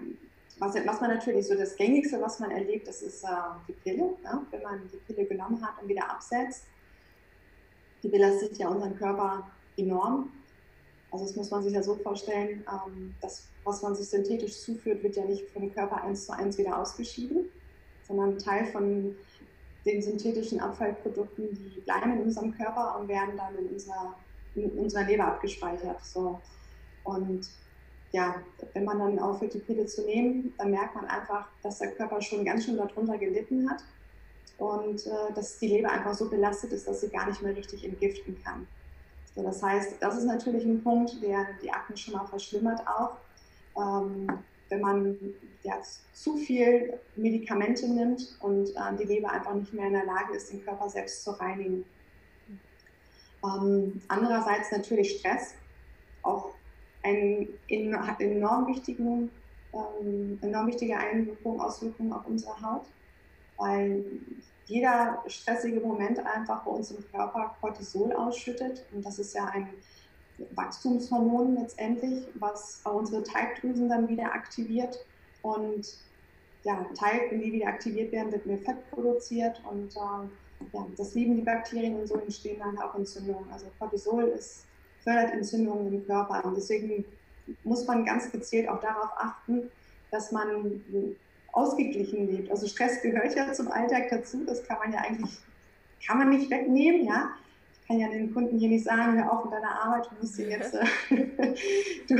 [0.59, 3.27] was, was man natürlich so das Gängigste, was man erlebt, das ist äh,
[3.67, 4.15] die Pille.
[4.23, 4.45] Ja?
[4.51, 6.65] Wenn man die Pille genommen hat und wieder absetzt,
[8.03, 10.31] die belastet ja unseren Körper enorm.
[11.11, 15.03] Also das muss man sich ja so vorstellen, ähm, das, was man sich synthetisch zuführt,
[15.03, 17.49] wird ja nicht vom Körper eins zu eins wieder ausgeschieden,
[18.07, 19.15] sondern Teil von
[19.85, 24.15] den synthetischen Abfallprodukten, die bleiben in unserem Körper und werden dann in unserer,
[24.55, 26.03] in unserer Leber abgespeichert.
[26.03, 26.39] So.
[27.03, 27.49] Und
[28.11, 28.35] ja,
[28.73, 32.21] wenn man dann aufhört, die Pille zu nehmen, dann merkt man einfach, dass der Körper
[32.21, 33.83] schon ganz schön darunter gelitten hat
[34.57, 37.83] und äh, dass die Leber einfach so belastet ist, dass sie gar nicht mehr richtig
[37.85, 38.67] entgiften kann.
[39.39, 43.15] So, das heißt, das ist natürlich ein Punkt, der die Akne schon mal verschlimmert auch.
[43.77, 44.27] Ähm,
[44.67, 45.17] wenn man
[45.63, 45.79] ja,
[46.13, 50.51] zu viel Medikamente nimmt und äh, die Leber einfach nicht mehr in der Lage ist,
[50.51, 51.85] den Körper selbst zu reinigen.
[53.45, 55.55] Ähm, andererseits natürlich Stress,
[56.21, 56.53] auch
[57.03, 59.31] ein enorm, wichtigen,
[59.73, 61.81] ähm, enorm wichtige Einwirkung, auf
[62.27, 62.85] unsere Haut,
[63.57, 64.03] weil
[64.69, 69.67] jeder stressige Moment einfach bei uns im Körper Cortisol ausschüttet und das ist ja ein
[70.55, 75.05] Wachstumshormon letztendlich, was unsere Teigdrüsen dann wieder aktiviert
[75.41, 75.97] und
[76.63, 81.15] ja, Teig, wenn die wieder aktiviert werden, wird mehr Fett produziert und äh, ja, das
[81.15, 83.49] lieben die Bakterien und so entstehen dann auch Entzündungen.
[83.51, 84.65] Also Cortisol ist
[85.03, 86.43] fördert Entzündungen im Körper.
[86.45, 87.05] Und deswegen
[87.63, 89.71] muss man ganz gezielt auch darauf achten,
[90.11, 90.83] dass man
[91.53, 92.51] ausgeglichen lebt.
[92.51, 94.43] Also Stress gehört ja zum Alltag dazu.
[94.45, 95.37] Das kann man ja eigentlich,
[96.05, 97.31] kann man nicht wegnehmen, ja.
[97.81, 100.37] Ich kann ja den Kunden hier nicht sagen, hör auf mit deiner Arbeit, du musst
[100.37, 100.85] dir jetzt, äh,
[102.07, 102.15] du,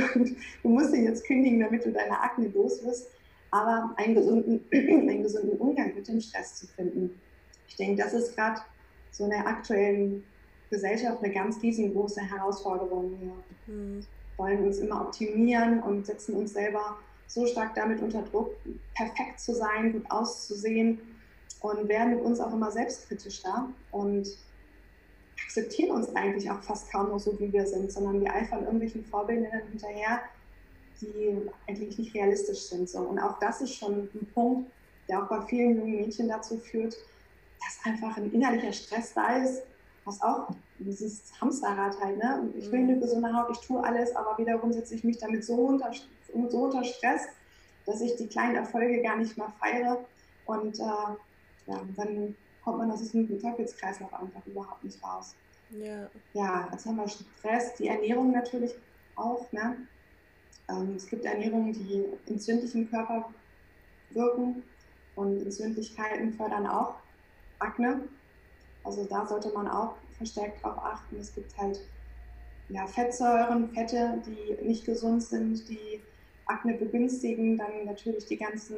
[0.62, 3.08] du musst dir jetzt kündigen, damit du deine Akne los wirst.
[3.52, 7.20] Aber einen gesunden, einen gesunden Umgang mit dem Stress zu finden.
[7.68, 8.60] Ich denke, das ist gerade
[9.12, 10.24] so in der aktuellen
[10.70, 13.16] Gesellschaft eine ganz riesengroße Herausforderung.
[13.66, 14.06] Wir mhm.
[14.36, 16.98] wollen uns immer optimieren und setzen uns selber
[17.30, 18.56] so stark damit unter Druck,
[18.94, 20.98] perfekt zu sein, gut auszusehen
[21.60, 24.28] und werden mit uns auch immer selbstkritischer und
[25.44, 29.04] akzeptieren uns eigentlich auch fast kaum noch so, wie wir sind, sondern wir eifern irgendwelchen
[29.04, 30.20] Vorbildern hinterher,
[31.00, 32.88] die eigentlich nicht realistisch sind.
[32.88, 32.98] So.
[32.98, 34.70] Und auch das ist schon ein Punkt,
[35.08, 36.96] der auch bei vielen jungen Mädchen dazu führt,
[37.60, 39.62] dass einfach ein innerlicher Stress da ist,
[40.04, 42.48] was auch dieses Hamsterrad halt, ne?
[42.56, 43.00] Ich will eine mhm.
[43.00, 45.90] gesunde Haut, ich tue alles, aber wiederum setze ich mich damit so unter,
[46.32, 47.22] so unter Stress,
[47.86, 50.04] dass ich die kleinen Erfolge gar nicht mehr feiere.
[50.46, 55.34] Und äh, ja, dann kommt man aus diesem Teufelskreislauf einfach überhaupt nicht raus.
[55.70, 56.10] Ja.
[56.34, 58.74] ja, jetzt haben wir Stress, die Ernährung natürlich
[59.14, 59.50] auch.
[59.52, 59.76] Ne?
[60.68, 63.32] Ähm, es gibt Ernährungen, die entzündlich im Körper
[64.10, 64.62] wirken
[65.14, 66.96] und Entzündlichkeiten fördern auch
[67.60, 68.08] Akne.
[68.82, 71.16] Also da sollte man auch verstärkt darauf achten.
[71.20, 71.80] Es gibt halt
[72.68, 76.00] ja, Fettsäuren, Fette, die nicht gesund sind, die
[76.50, 77.56] Akne begünstigen.
[77.56, 78.76] Dann natürlich die ganzen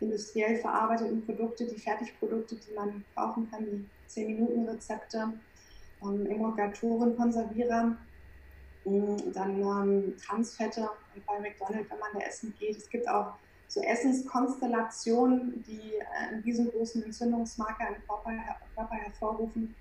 [0.00, 5.32] industriell verarbeiteten Produkte, die Fertigprodukte, die man kaufen kann, die 10-Minuten-Rezepte,
[6.02, 7.96] ähm, Emulgatoren, Konservierer,
[8.84, 10.88] mm, dann ähm, Transfette
[11.26, 12.76] bei McDonald's, wenn man da essen geht.
[12.76, 13.34] Es gibt auch
[13.66, 18.30] so Essenskonstellationen, die äh, einen riesengroßen Entzündungsmarker im Körper,
[18.74, 19.74] Körper hervorrufen.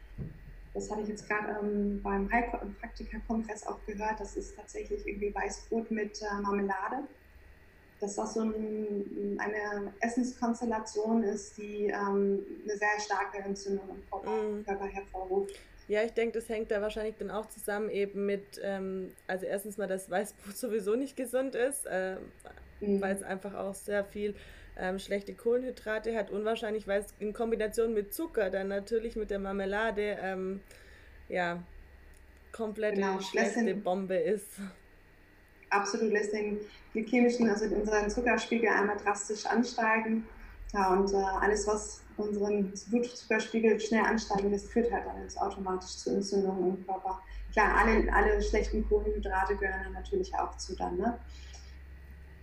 [0.74, 4.20] Das hatte ich jetzt gerade ähm, beim Heilpraktiker-Kongress auch gehört.
[4.20, 7.08] Das ist tatsächlich irgendwie Weißbrot mit äh, Marmelade.
[8.00, 14.30] Dass das so ein, eine Essenskonstellation ist, die ähm, eine sehr starke Entzündung im Körper,
[14.30, 14.66] mm.
[14.66, 15.56] Körper hervorruft.
[15.88, 19.78] Ja, ich denke, das hängt da wahrscheinlich dann auch zusammen eben mit, ähm, also erstens
[19.78, 22.18] mal, dass Weißbrot sowieso nicht gesund ist, äh,
[22.82, 23.02] mhm.
[23.02, 24.36] weil es einfach auch sehr viel
[24.78, 29.32] ähm, schlechte Kohlenhydrate hat und wahrscheinlich, weil es in Kombination mit Zucker dann natürlich mit
[29.32, 30.62] der Marmelade ähm,
[31.30, 31.64] ja
[32.52, 34.48] komplett genau, schlechte den, Bombe ist.
[35.70, 36.60] Absolut, lässt den
[36.94, 40.26] glykämischen, also unseren Zuckerspiegel einmal drastisch ansteigen.
[40.74, 45.98] Ja, und äh, alles, was unseren Blutzuckerspiegel schnell ansteigen lässt, führt halt dann jetzt automatisch
[45.98, 47.22] zu Entzündungen im Körper.
[47.54, 50.98] Klar, alle, alle schlechten Kohlenhydrate gehören dann natürlich auch zu dann.
[50.98, 51.18] Ne?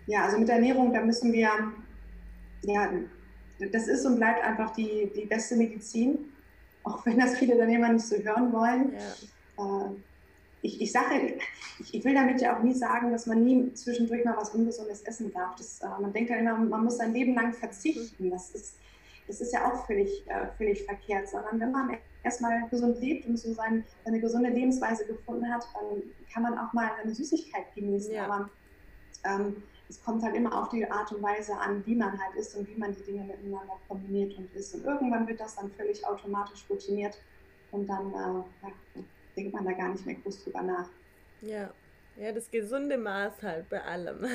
[0.06, 1.50] Ja, also mit Ernährung, da müssen wir,
[2.62, 2.90] ja,
[3.72, 6.32] das ist und bleibt einfach die, die beste Medizin,
[6.82, 8.92] auch wenn das viele dann immer nicht so hören wollen.
[9.56, 9.86] Ja.
[9.86, 9.90] Äh,
[10.64, 11.36] ich, ich sage,
[11.78, 15.02] ich, ich, will damit ja auch nie sagen, dass man nie zwischendurch mal was Ungesundes
[15.02, 15.54] essen darf.
[15.56, 18.30] Das, äh, man denkt ja immer, man muss sein Leben lang verzichten.
[18.30, 18.78] Das ist,
[19.28, 23.38] das ist ja auch völlig, äh, völlig verkehrt, sondern wenn man erstmal gesund lebt und
[23.38, 28.14] so sein, seine gesunde Lebensweise gefunden hat, dann kann man auch mal eine Süßigkeit genießen.
[28.14, 28.24] Ja.
[28.24, 28.48] Aber
[29.24, 32.56] ähm, es kommt halt immer auf die Art und Weise an, wie man halt ist
[32.56, 34.74] und wie man die Dinge miteinander kombiniert und ist.
[34.74, 37.18] Und irgendwann wird das dann völlig automatisch routiniert
[37.70, 38.72] und dann äh, ja,
[39.36, 40.88] denkt man da gar nicht mehr groß drüber nach.
[41.42, 41.70] Ja,
[42.16, 44.24] ja, das gesunde Maß halt bei allem.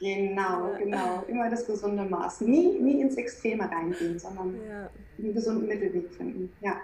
[0.00, 1.22] Genau, genau.
[1.28, 2.40] Immer das gesunde Maß.
[2.40, 4.90] Nie, nie ins Extreme reingehen, sondern ja.
[5.18, 6.52] einen gesunden Mittelweg finden.
[6.60, 6.80] Ja.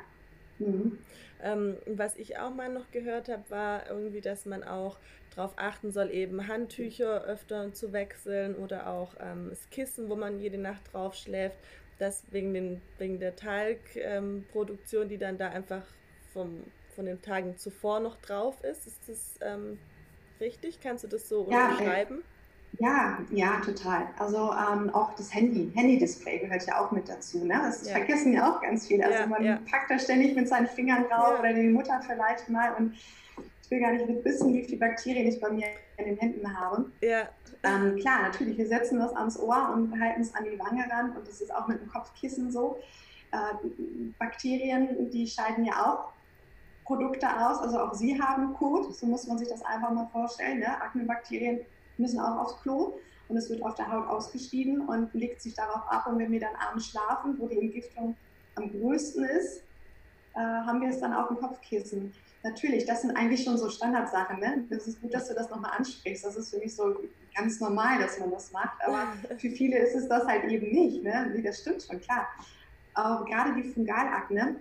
[0.59, 0.99] Mhm.
[1.43, 4.99] Ähm, was ich auch mal noch gehört habe, war irgendwie, dass man auch
[5.35, 10.41] darauf achten soll, eben Handtücher öfter zu wechseln oder auch ähm, das Kissen, wo man
[10.41, 11.59] jede Nacht drauf schläft,
[11.99, 15.85] das wegen, den, wegen der Talgproduktion, ähm, die dann da einfach
[16.33, 16.63] vom,
[16.97, 18.87] von den Tagen zuvor noch drauf ist.
[18.87, 19.79] Ist das ähm,
[20.41, 20.81] richtig?
[20.81, 22.19] Kannst du das so ja, unterschreiben?
[22.19, 24.09] Äh, ja, ja, total.
[24.19, 27.45] Also ähm, auch das Handy, Handy-Display gehört ja auch mit dazu.
[27.45, 27.55] Ne?
[27.63, 27.93] Das ja.
[27.93, 29.05] vergessen ja auch ganz viele.
[29.05, 29.61] Also ja, man ja.
[29.71, 32.95] packt da ständig mit seinen Fingern drauf oder die Mutter vielleicht mal und
[33.63, 36.91] ich will gar nicht wissen, wie viele Bakterien ich bei mir in den Händen habe.
[37.01, 37.29] Ja.
[37.63, 41.17] Ähm, klar, natürlich, wir setzen das ans Ohr und halten es an die Wange ran
[41.17, 42.79] und das ist auch mit dem Kopfkissen so.
[43.33, 43.69] Äh,
[44.19, 46.13] Bakterien, die scheiden ja auch
[46.87, 50.61] Produkte aus, also auch sie haben Kot, so muss man sich das einfach mal vorstellen.
[50.61, 50.81] Ne?
[50.81, 51.61] Aknebakterien
[51.99, 55.91] müssen auch aufs Klo und es wird auf der Haut ausgeschieden und legt sich darauf
[55.91, 56.07] ab.
[56.07, 58.17] Und wenn wir dann abends schlafen, wo die Entgiftung
[58.55, 59.63] am größten ist,
[60.35, 62.13] äh, haben wir es dann auf dem Kopfkissen.
[62.45, 64.39] Natürlich, das sind eigentlich schon so Standardsachen.
[64.39, 64.65] Ne?
[64.71, 66.25] Das ist gut, dass du das nochmal ansprichst.
[66.25, 66.95] Das ist für mich so
[67.35, 68.79] ganz normal, dass man das macht.
[68.87, 71.03] Aber für viele ist es das halt eben nicht.
[71.03, 71.33] Ne?
[71.35, 72.29] Nee, das stimmt schon, klar.
[72.95, 74.57] Aber gerade die Fungalakne,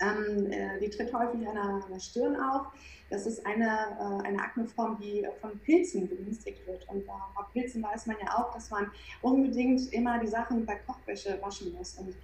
[0.00, 2.66] ähm, äh, die tritt häufig an der, an der, Stirn auf.
[3.10, 6.88] Das ist eine, äh, eine Akneform, die von Pilzen begünstigt wird.
[6.88, 7.12] Und bei
[7.52, 8.90] Pilzen weiß man ja auch, dass man
[9.22, 11.94] unbedingt immer die Sachen bei Kochwäsche waschen muss.
[11.94, 12.14] Und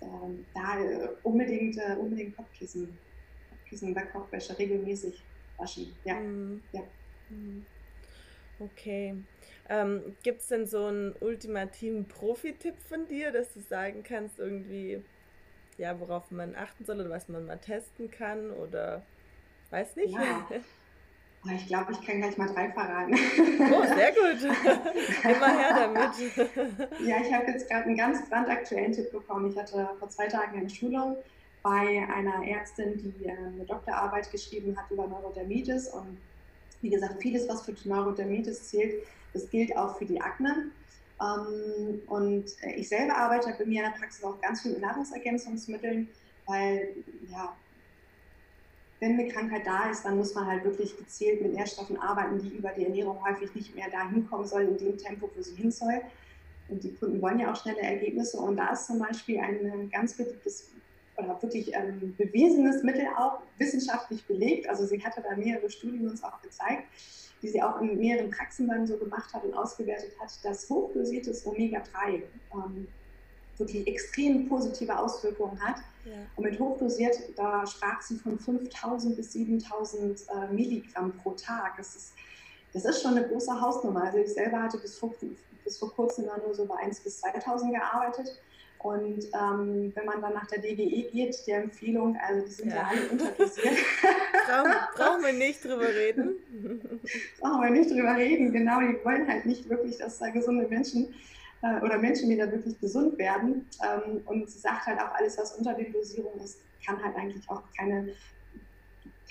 [0.00, 2.96] ähm, da äh, unbedingt, äh, unbedingt Kopfkissen
[3.70, 5.22] diesen Backkochwäsche regelmäßig
[5.56, 5.94] waschen.
[6.04, 6.14] Ja.
[6.14, 6.62] Mhm.
[6.72, 6.82] ja.
[7.30, 7.66] Mhm.
[8.60, 9.16] Okay.
[9.68, 15.02] Ähm, Gibt es denn so einen ultimativen Profi-Tipp von dir, dass du sagen kannst, irgendwie,
[15.78, 19.02] ja, worauf man achten soll oder was man mal testen kann oder
[19.70, 20.14] weiß nicht?
[20.14, 20.46] Ja.
[21.52, 23.12] Ich glaube, ich kann gleich mal drei verraten.
[23.70, 24.42] Oh, sehr gut.
[25.24, 26.90] Immer her damit.
[27.06, 29.50] ja, ich habe jetzt gerade einen ganz brandaktuellen Tipp bekommen.
[29.50, 31.18] Ich hatte vor zwei Tagen eine Schulung
[31.62, 35.88] bei einer Ärztin, die ähm, eine Doktorarbeit geschrieben hat über Neurodermitis.
[35.88, 36.18] Und
[36.80, 40.70] wie gesagt, vieles, was für Neurodermitis zählt, das gilt auch für die Akne.
[41.20, 42.44] Ähm, und
[42.76, 46.08] ich selber arbeite bei mir in der Praxis auch ganz viel mit Nahrungsergänzungsmitteln,
[46.46, 46.88] weil
[47.30, 47.56] ja,
[49.00, 52.56] wenn eine Krankheit da ist, dann muss man halt wirklich gezielt mit Nährstoffen arbeiten, die
[52.56, 55.70] über die Ernährung häufig nicht mehr dahin kommen sollen in dem Tempo, wo sie hin
[55.70, 56.00] soll.
[56.68, 58.38] Und die Kunden wollen ja auch schnelle Ergebnisse.
[58.38, 60.70] Und da ist zum Beispiel ein ganz beliebtes
[61.16, 64.68] oder wirklich ähm, bewiesenes Mittel auch, wissenschaftlich belegt.
[64.68, 66.84] Also sie hatte da mehrere Studien uns auch gezeigt,
[67.42, 71.46] die sie auch in mehreren Praxen dann so gemacht hat und ausgewertet hat, dass hochdosiertes
[71.46, 72.22] Omega-3
[72.54, 72.88] ähm,
[73.58, 75.76] wirklich extrem positive Auswirkungen hat.
[76.04, 76.12] Ja.
[76.36, 81.76] Und mit hochdosiert, da sprach sie von 5000 bis 7000 äh, Milligramm pro Tag.
[81.76, 82.12] Das ist,
[82.72, 84.04] das ist schon eine große Hausnummer.
[84.04, 85.14] Also ich selber hatte bis vor,
[85.64, 88.40] bis vor kurzem nur so bei 1 bis 2000 gearbeitet.
[88.84, 92.76] Und ähm, wenn man dann nach der DGE geht, die Empfehlung, also die sind ja,
[92.76, 93.78] ja alle unterdosiert.
[94.94, 96.36] Brauchen, wir nicht drüber reden.
[97.40, 98.80] brauchen wir nicht drüber reden, genau.
[98.80, 101.14] Die wollen halt nicht wirklich, dass da gesunde Menschen
[101.62, 103.66] äh, oder Menschen wieder wirklich gesund werden.
[103.82, 107.48] Ähm, und sie sagt halt auch, alles, was unter den Dosierungen ist, kann halt eigentlich
[107.48, 108.10] auch keine,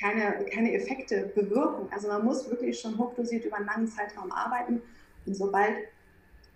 [0.02, 1.88] keine, keine Effekte bewirken.
[1.92, 4.82] Also man muss wirklich schon hochdosiert über einen langen Zeitraum arbeiten.
[5.28, 5.76] Und sobald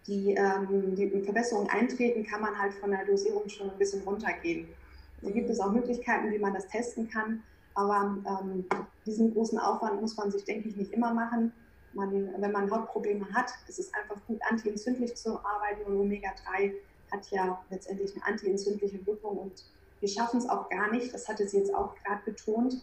[0.07, 4.67] die, ähm, die Verbesserungen eintreten, kann man halt von der Dosierung schon ein bisschen runtergehen.
[5.21, 7.43] Da gibt es auch Möglichkeiten, wie man das testen kann,
[7.73, 8.65] aber ähm,
[9.05, 11.51] diesen großen Aufwand muss man sich, denke ich, nicht immer machen.
[11.93, 16.73] Man, wenn man Hautprobleme hat, ist es einfach gut, antientzündlich zu arbeiten und Omega-3
[17.11, 19.63] hat ja letztendlich eine antientzündliche Wirkung und
[19.99, 22.75] wir schaffen es auch gar nicht, das hatte sie jetzt auch gerade betont,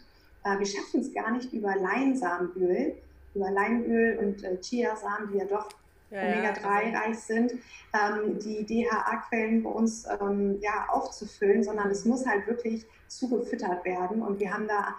[0.44, 2.96] äh, wir schaffen es gar nicht über Leinsamenöl,
[3.34, 5.68] über Leinöl und äh, Chiasamen, die ja doch
[6.14, 12.26] ja, Omega-3 reich sind, ähm, die DHA-Quellen bei uns ähm, ja, aufzufüllen, sondern es muss
[12.26, 14.94] halt wirklich zugefüttert werden und wir haben da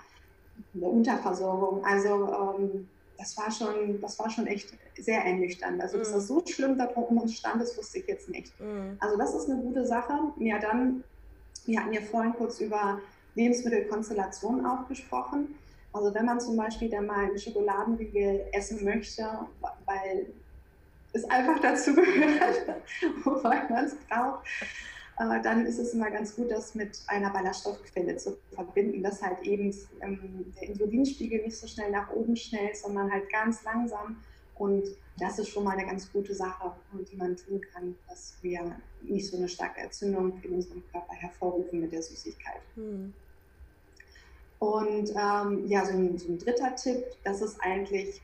[0.73, 1.83] eine Unterversorgung.
[1.85, 5.81] Also ähm, das war schon, das war schon echt sehr ernüchternd.
[5.81, 6.13] Also, dass mm.
[6.13, 8.53] das so schlimm da um uns stand, das wusste ich jetzt nicht.
[8.59, 8.97] Mm.
[8.99, 10.13] Also, das ist eine gute Sache.
[10.37, 11.03] Ja, dann,
[11.65, 12.99] wir hatten ja vorhin kurz über
[13.35, 15.55] Lebensmittelkonstellationen auch gesprochen.
[15.93, 19.27] Also, wenn man zum Beispiel dann mal einen Schokoladenriegel essen möchte,
[19.85, 20.27] weil
[21.15, 22.75] es einfach dazu gehört,
[23.23, 24.45] wobei man es braucht,
[25.17, 29.41] äh, dann ist es immer ganz gut, das mit einer Ballaststoffquelle zu verbinden, dass halt
[29.43, 34.17] eben ähm, der Insulinspiegel nicht so schnell nach oben schnellt, sondern halt ganz langsam.
[34.55, 34.83] Und
[35.17, 36.71] das ist schon mal eine ganz gute Sache,
[37.11, 41.81] die man tun kann, dass wir nicht so eine starke Entzündung in unserem Körper hervorrufen
[41.81, 42.61] mit der Süßigkeit.
[42.75, 43.13] Hm.
[44.59, 48.21] Und ähm, ja, so ein, so ein dritter Tipp, das ist eigentlich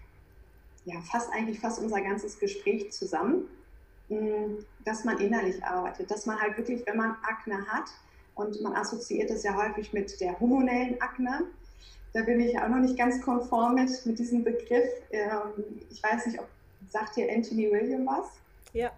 [0.86, 3.48] ja, fast eigentlich fast unser ganzes Gespräch zusammen,
[4.10, 7.90] mm, dass man innerlich arbeitet, dass man halt wirklich, wenn man Akne hat,
[8.36, 11.48] und man assoziiert es ja häufig mit der hormonellen Akne,
[12.14, 14.90] da bin ich auch noch nicht ganz konform mit, mit diesem Begriff.
[15.12, 16.48] Ähm, ich weiß nicht, ob
[16.90, 18.28] sagt dir Anthony William was?
[18.74, 18.92] Ja.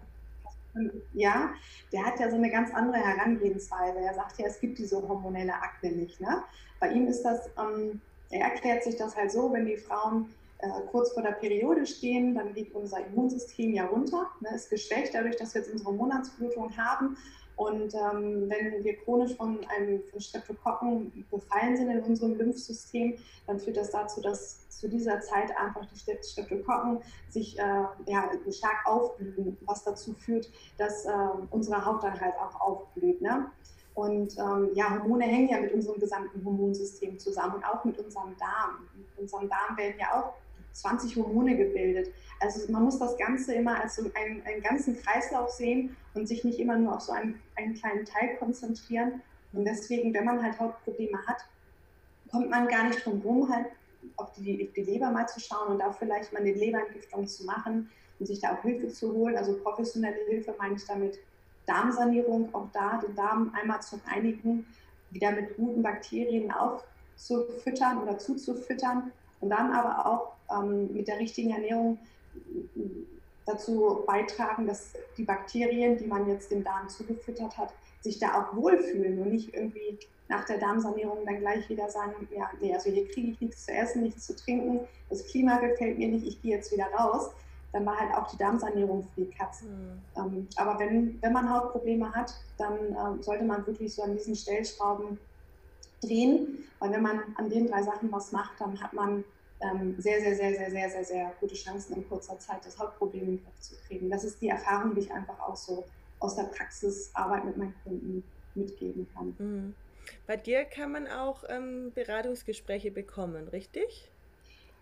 [1.12, 1.50] ja,
[1.92, 3.98] der hat ja so eine ganz andere Herangehensweise.
[3.98, 6.20] Er sagt ja, es gibt diese hormonelle Akne nicht.
[6.20, 6.42] Ne?
[6.80, 10.34] Bei ihm ist das, ähm, er erklärt sich das halt so, wenn die Frauen
[10.90, 15.36] kurz vor der Periode stehen, dann geht unser Immunsystem ja runter, ne, ist geschwächt dadurch,
[15.36, 17.16] dass wir jetzt unsere Monatsblutung haben.
[17.56, 23.60] Und ähm, wenn wir chronisch von einem von Streptokokken befallen sind in unserem Lymphsystem, dann
[23.60, 26.98] führt das dazu, dass zu dieser Zeit einfach die Streptokokken
[27.28, 31.12] sich äh, ja, stark aufblühen, was dazu führt, dass äh,
[31.50, 33.22] unsere Haut dann halt auch aufblüht.
[33.22, 33.46] Ne?
[33.94, 38.36] Und ähm, ja, Hormone hängen ja mit unserem gesamten Hormonsystem zusammen und auch mit unserem
[38.36, 38.88] Darm.
[38.96, 40.34] Mit unserem Darm werden ja auch
[40.74, 42.12] 20 Hormone gebildet.
[42.40, 46.58] Also man muss das Ganze immer als einen, einen ganzen Kreislauf sehen und sich nicht
[46.58, 49.22] immer nur auf so einen, einen kleinen Teil konzentrieren.
[49.52, 51.46] Und deswegen, wenn man halt Hautprobleme hat,
[52.30, 53.66] kommt man gar nicht drum rum, halt
[54.16, 57.90] auf die, die Leber mal zu schauen und da vielleicht mal eine Leberentgiftung zu machen
[58.18, 59.36] und sich da auch Hilfe zu holen.
[59.36, 61.18] Also professionelle Hilfe meine ich damit
[61.66, 64.66] Darmsanierung, auch da den Darm einmal zu reinigen,
[65.10, 69.12] wieder mit guten Bakterien aufzufüttern oder zuzufüttern
[69.44, 71.98] und dann aber auch ähm, mit der richtigen Ernährung
[73.44, 78.56] dazu beitragen, dass die Bakterien, die man jetzt dem Darm zugefüttert hat, sich da auch
[78.56, 83.06] wohlfühlen und nicht irgendwie nach der Darmsanierung dann gleich wieder sagen, ja, nee, also hier
[83.06, 84.80] kriege ich nichts zu essen, nichts zu trinken,
[85.10, 87.30] das Klima gefällt mir nicht, ich gehe jetzt wieder raus.
[87.74, 89.66] Dann war halt auch die Darmsanierung für die Katze.
[89.66, 90.00] Mhm.
[90.16, 94.36] Ähm, aber wenn, wenn man Hautprobleme hat, dann ähm, sollte man wirklich so an diesen
[94.36, 95.18] Stellschrauben
[96.00, 99.24] drehen, weil wenn man an den drei Sachen was macht, dann hat man
[99.98, 103.36] sehr, sehr, sehr, sehr, sehr, sehr, sehr gute Chancen in kurzer Zeit das Hauptproblem in
[103.36, 104.10] den Griff zu kriegen.
[104.10, 105.84] Das ist die Erfahrung, die ich einfach auch so
[106.18, 109.34] aus der Praxisarbeit mit meinen Kunden mitgeben kann.
[109.38, 109.74] Mhm.
[110.26, 114.12] Bei dir kann man auch ähm, Beratungsgespräche bekommen, richtig?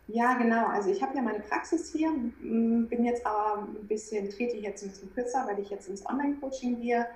[0.09, 0.67] Ja, genau.
[0.67, 4.83] Also ich habe ja meine Praxis hier, bin jetzt aber ein bisschen, trete ich jetzt
[4.83, 7.07] ein bisschen kürzer, weil ich jetzt ins Online-Coaching gehe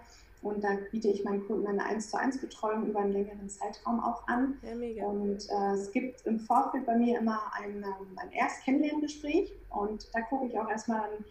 [0.48, 4.00] und da biete ich meinen Kunden eine 1 zu 1 Betreuung über einen längeren Zeitraum
[4.00, 4.58] auch an.
[4.62, 5.06] Ja.
[5.06, 10.20] Und äh, es gibt im Vorfeld bei mir immer ein, ähm, ein Erstkennenlerngespräch und da
[10.22, 11.24] gucke ich auch erstmal an,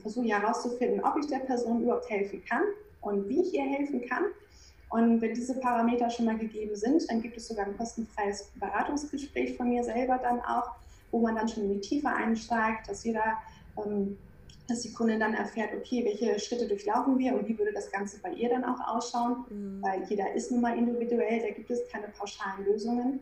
[0.00, 2.62] versuche herauszufinden, ob ich der Person überhaupt helfen kann
[3.00, 4.24] und wie ich ihr helfen kann.
[4.90, 9.56] Und wenn diese Parameter schon mal gegeben sind, dann gibt es sogar ein kostenfreies Beratungsgespräch
[9.56, 10.70] von mir selber dann auch,
[11.10, 13.38] wo man dann schon in die Tiefe einsteigt, dass jeder
[13.84, 14.16] ähm,
[14.66, 18.18] dass die Kundin dann erfährt, okay, welche Schritte durchlaufen wir und wie würde das Ganze
[18.20, 19.82] bei ihr dann auch ausschauen, mhm.
[19.82, 23.20] weil jeder ist nun mal individuell, da gibt es keine pauschalen Lösungen.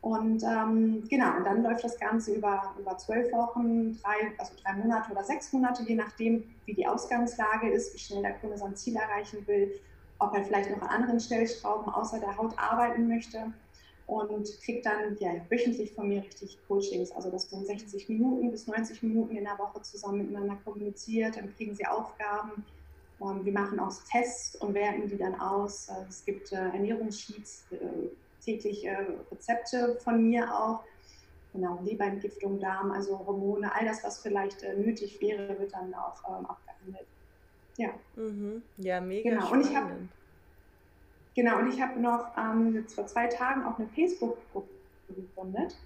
[0.00, 4.72] Und ähm, genau, und dann läuft das Ganze über, über zwölf Wochen, drei, also drei
[4.72, 8.74] Monate oder sechs Monate, je nachdem, wie die Ausgangslage ist, wie schnell der Kunde sein
[8.74, 9.70] Ziel erreichen will,
[10.18, 13.52] ob er vielleicht noch an anderen Stellschrauben außer der Haut arbeiten möchte
[14.10, 17.12] und kriegt dann ja, wöchentlich von mir richtig Coachings.
[17.12, 21.36] Also das sind 60 Minuten bis 90 Minuten in der Woche zusammen miteinander kommuniziert.
[21.36, 22.64] Dann kriegen sie Aufgaben.
[23.20, 25.88] Ähm, wir machen auch Tests und werten die dann aus.
[25.88, 27.76] Also es gibt äh, Ernährungssheets, äh,
[28.44, 28.96] täglich äh,
[29.30, 30.82] Rezepte von mir auch.
[31.52, 36.22] Genau, Leberentgiftung, Darm, also Hormone, all das, was vielleicht äh, nötig wäre, wird dann auch
[36.28, 37.06] ähm, abgehandelt.
[37.76, 37.90] Ja.
[38.16, 38.62] Mhm.
[38.76, 39.30] Ja, mega.
[39.30, 39.52] Genau.
[39.52, 40.08] Und ich habe
[41.34, 44.68] Genau, und ich habe noch ähm, jetzt vor zwei Tagen auch eine Facebook-Gruppe
[45.08, 45.76] gegründet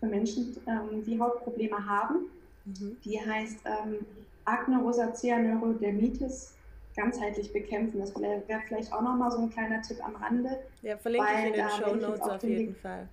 [0.00, 2.26] für Menschen, ähm, die Hautprobleme haben.
[2.64, 2.96] Mhm.
[3.04, 4.06] Die heißt ähm,
[4.44, 6.54] Acne Rosacea Neurodermitis
[6.96, 7.98] ganzheitlich bekämpfen.
[7.98, 10.60] Das wäre vielleicht auch nochmal so ein kleiner Tipp am Rande.
[10.82, 13.08] Ja, verlinke ich in den Show Notes auf jeden Fall.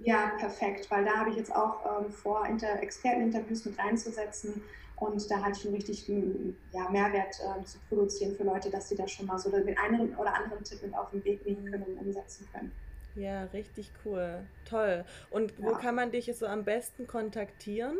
[0.00, 4.60] Ja, perfekt, weil da habe ich jetzt auch ähm, vor, Inter Experteninterviews mit reinzusetzen
[5.06, 9.06] und da halt schon richtig ja, Mehrwert äh, zu produzieren für Leute, dass sie da
[9.06, 12.06] schon mal so den einen oder anderen Tipp mit auf den Weg nehmen können und
[12.06, 12.72] umsetzen können.
[13.14, 14.40] Ja, richtig cool.
[14.68, 15.04] Toll.
[15.30, 15.78] Und wo ja.
[15.78, 17.96] kann man dich so am besten kontaktieren?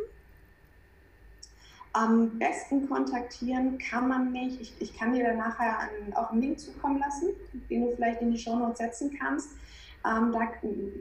[1.93, 4.59] Am besten kontaktieren kann man mich.
[4.59, 7.29] Ich, ich kann dir dann nachher einen, auch einen Link zukommen lassen,
[7.69, 9.51] den du vielleicht in die Show Notes setzen kannst.
[10.05, 10.51] Ähm, da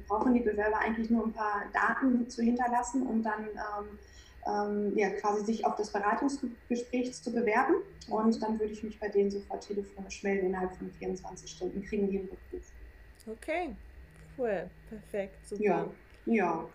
[0.06, 3.98] brauchen die Bewerber eigentlich nur ein paar Daten zu hinterlassen und dann ähm,
[4.46, 7.76] ähm, ja, quasi sich auf das Beratungsgespräch zu bewerben.
[8.08, 10.46] Und dann würde ich mich bei denen sofort telefonisch melden.
[10.46, 12.72] Innerhalb von 24 Stunden kriegen die einen Rückruf.
[13.26, 13.74] Okay,
[14.36, 15.62] cool, perfekt, super.
[15.64, 15.86] Ja,
[16.26, 16.68] ja.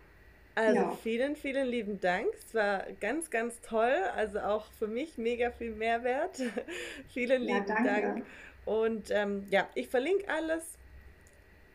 [0.55, 0.91] Also ja.
[0.91, 2.27] vielen, vielen lieben Dank.
[2.37, 3.93] Es war ganz, ganz toll.
[4.15, 6.41] Also auch für mich mega viel Mehrwert.
[7.13, 8.25] vielen lieben ja, Dank.
[8.65, 10.77] Und ähm, ja, ich verlinke alles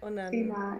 [0.01, 0.78] und dann Prima.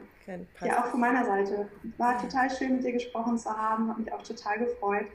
[0.63, 1.69] Ja, auch von meiner Seite.
[1.99, 5.07] War total schön, mit dir gesprochen zu haben, hat mich auch total gefreut.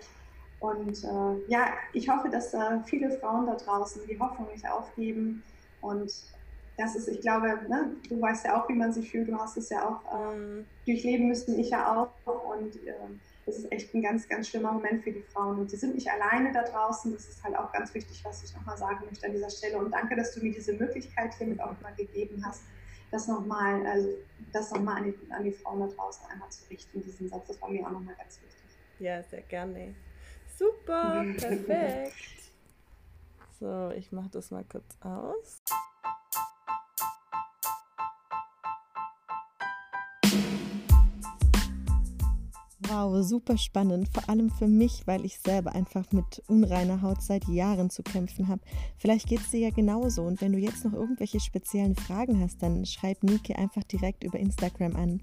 [0.60, 5.41] Und äh, ja, ich hoffe, dass äh, viele Frauen da draußen die Hoffnung nicht aufgeben.
[5.82, 6.12] Und
[6.78, 9.57] das ist, ich glaube, ne, du weißt ja auch, wie man sich fühlt, du hast
[9.57, 10.66] es ja auch äh, mhm.
[10.86, 12.10] durchleben müssen, ich ja auch.
[12.26, 15.60] Und ähm, Das ist echt ein ganz, ganz schlimmer Moment für die Frauen.
[15.60, 17.12] Und sie sind nicht alleine da draußen.
[17.14, 19.78] Das ist halt auch ganz wichtig, was ich nochmal sagen möchte an dieser Stelle.
[19.78, 22.64] Und danke, dass du mir diese Möglichkeit hiermit auch mal gegeben hast,
[23.12, 24.10] das nochmal also
[24.53, 27.47] noch an, die, an die Frauen da draußen einmal zu richten, diesen Satz.
[27.47, 28.78] Das war mir auch nochmal ganz wichtig.
[28.99, 29.95] Ja, sehr gerne.
[30.57, 32.14] Super, perfekt.
[33.60, 35.62] So, ich mache das mal kurz aus.
[42.92, 47.48] Wow, super spannend, vor allem für mich, weil ich selber einfach mit unreiner Haut seit
[47.48, 48.62] Jahren zu kämpfen habe.
[48.98, 52.64] Vielleicht geht es dir ja genauso und wenn du jetzt noch irgendwelche speziellen Fragen hast,
[52.64, 55.22] dann schreib Nike einfach direkt über Instagram an.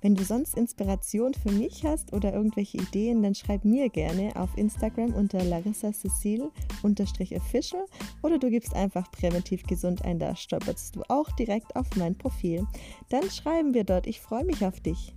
[0.00, 4.56] Wenn du sonst Inspiration für mich hast oder irgendwelche Ideen, dann schreib mir gerne auf
[4.56, 6.52] Instagram unter Larissa Cecile
[6.84, 7.84] official
[8.22, 12.64] oder du gibst einfach präventiv gesund ein, da stolperst du auch direkt auf mein Profil.
[13.08, 15.16] Dann schreiben wir dort, ich freue mich auf dich.